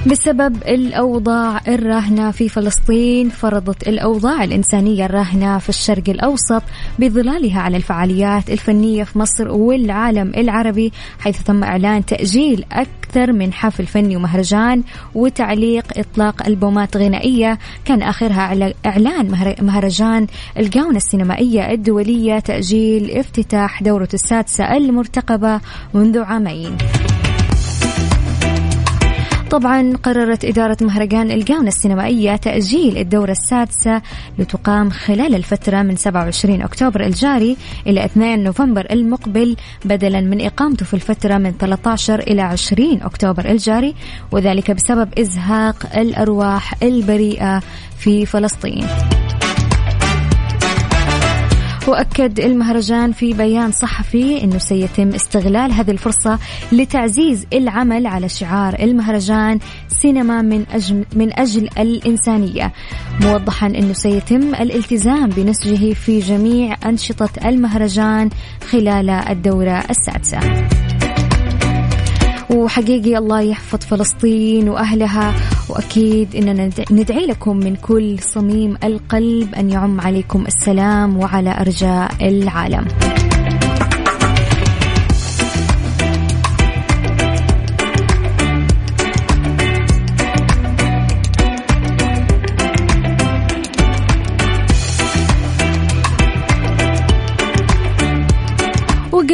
بسبب 0.07 0.57
الأوضاع 0.69 1.61
الراهنة 1.69 2.31
في 2.31 2.49
فلسطين 2.49 3.29
فرضت 3.29 3.89
الأوضاع 3.89 4.45
الإنسانية 4.45 5.05
الراهنة 5.07 5.59
في 5.59 5.69
الشرق 5.69 6.09
الأوسط 6.09 6.63
بظلالها 6.99 7.61
على 7.61 7.77
الفعاليات 7.77 8.51
الفنية 8.51 9.05
في 9.05 9.19
مصر 9.19 9.49
والعالم 9.49 10.33
العربي 10.37 10.93
حيث 11.21 11.43
تم 11.43 11.65
إعلان 11.65 12.05
تأجيل 12.05 12.65
أكثر 12.73 13.33
من 13.33 13.53
حفل 13.53 13.87
فني 13.87 14.17
ومهرجان 14.17 14.83
وتعليق 15.15 15.85
إطلاق 15.97 16.47
ألبومات 16.47 16.97
غنائية. 16.97 17.59
كان 17.85 18.03
آخرها 18.03 18.43
على 18.43 18.75
إعلان 18.87 19.31
مهر- 19.31 19.57
مهرجان 19.63 20.27
الجونة 20.59 20.97
السينمائية 20.97 21.71
الدولية 21.73 22.39
تأجيل 22.39 23.11
افتتاح 23.11 23.83
دورة 23.83 24.09
السادسة 24.15 24.77
المرتقبة 24.77 25.61
منذ 25.95 26.19
عامين. 26.19 26.77
طبعا 29.51 29.93
قررت 30.03 30.45
إدارة 30.45 30.77
مهرجان 30.81 31.31
الجونة 31.31 31.69
السينمائية 31.69 32.37
تأجيل 32.37 32.99
الدورة 32.99 33.31
السادسة 33.31 34.03
لتقام 34.39 34.91
خلال 34.91 35.35
الفترة 35.35 35.83
من 35.83 35.97
27 35.97 36.63
أكتوبر 36.63 37.01
الجاري 37.01 37.57
إلى 37.87 38.05
2 38.05 38.45
نوفمبر 38.45 38.87
المقبل 38.91 39.57
بدلا 39.85 40.21
من 40.21 40.41
إقامته 40.47 40.87
في 40.87 40.95
الفترة 40.95 41.39
من 41.39 41.53
13 41.53 42.19
إلى 42.21 42.43
20 42.43 43.03
أكتوبر 43.03 43.45
الجاري 43.51 43.95
وذلك 44.33 44.71
بسبب 44.71 45.19
إزهاق 45.19 45.97
الأرواح 45.97 46.83
البريئة 46.83 47.63
في 47.99 48.27
فلسطين. 48.27 48.87
وأكد 51.89 52.41
المهرجان 52.41 53.13
في 53.13 53.33
بيان 53.33 53.73
صحفي 53.73 54.45
أنه 54.45 54.59
سيتم 54.59 55.09
استغلال 55.09 55.73
هذه 55.73 55.91
الفرصة 55.91 56.39
لتعزيز 56.73 57.47
العمل 57.53 58.07
على 58.07 58.29
شعار 58.29 58.77
المهرجان 58.81 59.59
سينما 59.89 60.43
من 60.43 60.65
أجل, 60.73 61.05
من 61.17 61.39
أجل 61.39 61.69
الإنسانية. 61.79 62.73
موضحا 63.23 63.67
أنه 63.67 63.93
سيتم 63.93 64.55
الالتزام 64.55 65.29
بنسجه 65.29 65.93
في 65.93 66.19
جميع 66.19 66.77
أنشطة 66.87 67.49
المهرجان 67.49 68.31
خلال 68.71 69.11
الدورة 69.11 69.85
السادسة. 69.91 70.39
وحقيقي 72.51 73.19
الله 73.19 73.41
يحفظ 73.41 73.79
فلسطين 73.79 74.69
وأهلها. 74.69 75.35
وأكيد 75.69 76.37
إننا 76.37 76.71
ندعي 76.91 77.27
لكم 77.27 77.57
من 77.57 77.77
كل 77.77 78.19
صميم 78.19 78.77
القلب 78.85 79.55
أن 79.55 79.71
يعم 79.71 80.01
عليكم 80.01 80.45
السلام 80.47 81.17
وعلى 81.17 81.61
أرجاء 81.61 82.29
العالم. 82.29 82.85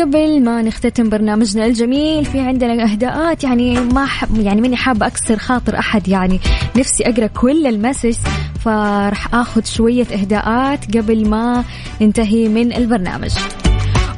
وقبل 0.02 0.42
ما 0.42 0.62
نختتم 0.62 1.08
برنامجنا 1.08 1.66
الجميل. 1.66 2.24
في 2.24 2.40
عندنا 2.40 2.92
أهداءات 2.92 3.44
يعني 3.44 3.80
ما 3.80 4.06
حب 4.06 4.40
يعني 4.40 4.60
ماني 4.60 4.76
حابة 4.76 5.06
أكسر 5.06 5.36
خاطر 5.36 5.78
أحد 5.78 6.08
يعني 6.08 6.40
نفسي 6.76 7.04
أقرأ 7.04 7.26
كل 7.26 7.66
المسج. 7.66 8.16
فراح 8.64 9.34
آخذ 9.34 9.64
شوية 9.64 10.06
إهداءات 10.12 10.96
قبل 10.96 11.28
ما 11.28 11.64
ننتهي 12.00 12.48
من 12.48 12.72
البرنامج. 12.72 13.30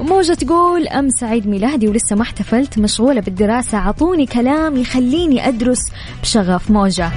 موجة 0.01 0.35
تقول 0.35 0.89
أمس 0.89 1.23
عيد 1.23 1.49
ميلادي 1.49 1.89
ولسه 1.89 2.17
ما 2.17 2.23
احتفلت 2.23 2.79
مشغولة 2.79 3.21
بالدراسة 3.21 3.79
عطوني 3.79 4.27
كلام 4.27 4.77
يخليني 4.77 5.49
أدرس 5.49 5.81
بشغف. 6.23 6.71
موجة 6.71 7.11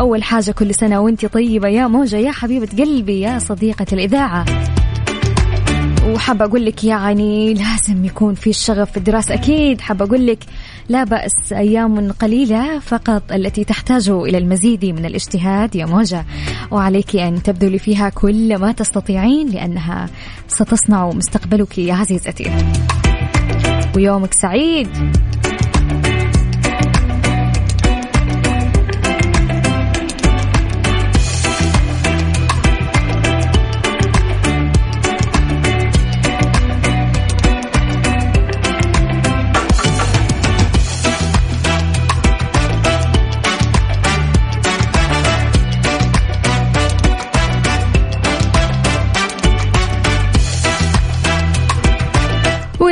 أول 0.00 0.22
حاجة 0.22 0.50
كل 0.50 0.74
سنة 0.74 1.00
وانت 1.00 1.26
طيبة. 1.26 1.68
يا 1.68 1.86
موجة 1.86 2.16
يا 2.16 2.32
حبيبة 2.32 2.68
قلبي 2.78 3.20
يا 3.20 3.38
صديقة 3.38 3.86
الإذاعة. 3.92 4.44
وحابة 6.06 6.44
أقول 6.44 6.64
لك 6.64 6.84
يعني 6.84 7.54
لازم 7.54 8.04
يكون 8.04 8.34
في 8.34 8.50
الشغف 8.50 8.90
في 8.90 8.96
الدراسة. 8.96 9.34
أكيد 9.34 9.80
حابة 9.80 10.04
أقول 10.04 10.26
لك 10.26 10.38
لا 10.88 11.04
بأس 11.04 11.52
أيام 11.52 12.12
قليلة 12.12 12.78
فقط 12.78 13.32
التي 13.32 13.64
تحتاج 13.64 14.08
إلى 14.08 14.38
المزيد 14.38 14.84
من 14.84 15.04
الاجتهاد 15.04 15.76
يا 15.76 15.86
موجة. 15.86 16.24
وعليك 16.70 17.16
أن 17.16 17.42
تبذلي 17.42 17.78
فيها 17.78 18.08
كل 18.08 18.58
ما 18.58 18.72
تستطيعين 18.72 19.48
لأنها 19.48 20.06
ستصنع 20.48 21.10
مستقبلك 21.10 21.78
يا 21.78 21.94
عزيزتي. 21.94 22.50
ويومك 23.96 24.34
سعيد. 24.34 24.88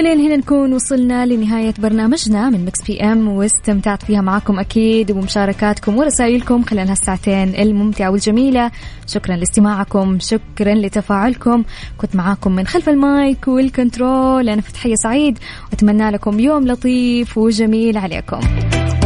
ولين 0.02 0.20
هنا 0.20 0.36
نكون 0.36 0.72
وصلنا 0.72 1.26
لنهاية 1.26 1.74
برنامجنا 1.78 2.50
من 2.50 2.64
Mix 2.64 2.82
PM 2.82 3.28
واستمتعت 3.28 4.02
فيها 4.02 4.20
معكم 4.20 4.58
أكيد 4.58 5.10
وبمشاركاتكم 5.10 5.96
ورسائلكم 5.96 6.62
خلال 6.62 6.88
هالساعتين 6.88 7.54
الممتعة 7.54 8.10
والجميلة. 8.10 8.70
شكرا 9.06 9.36
لاستماعكم 9.36 10.18
شكرا 10.20 10.74
لتفاعلكم. 10.74 11.64
كنت 11.98 12.16
معاكم 12.16 12.52
من 12.52 12.66
خلف 12.66 12.88
المايك 12.88 13.48
والكنترول 13.48 14.48
أنا 14.48 14.62
فتحية 14.62 14.94
سعيد 14.94 15.38
وأتمنى 15.70 16.10
لكم 16.10 16.40
يوم 16.40 16.68
لطيف 16.68 17.38
وجميل 17.38 17.98
عليكم. 17.98 18.40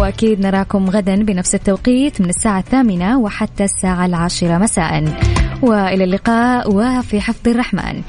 وأكيد 0.01 0.41
نراكم 0.41 0.91
غدا 0.91 1.17
بنفس 1.17 1.55
التوقيت 1.55 2.21
من 2.21 2.29
الساعة 2.29 2.59
الثامنة 2.59 3.19
وحتى 3.19 3.65
الساعة 3.65 4.07
العاشرة 4.07 4.59
مساء. 4.59 5.05
وإلى 5.63 6.05
اللقاء 6.05 6.75
وفي 6.75 7.21
حفظ 7.21 7.49
الرحمن. 7.49 8.03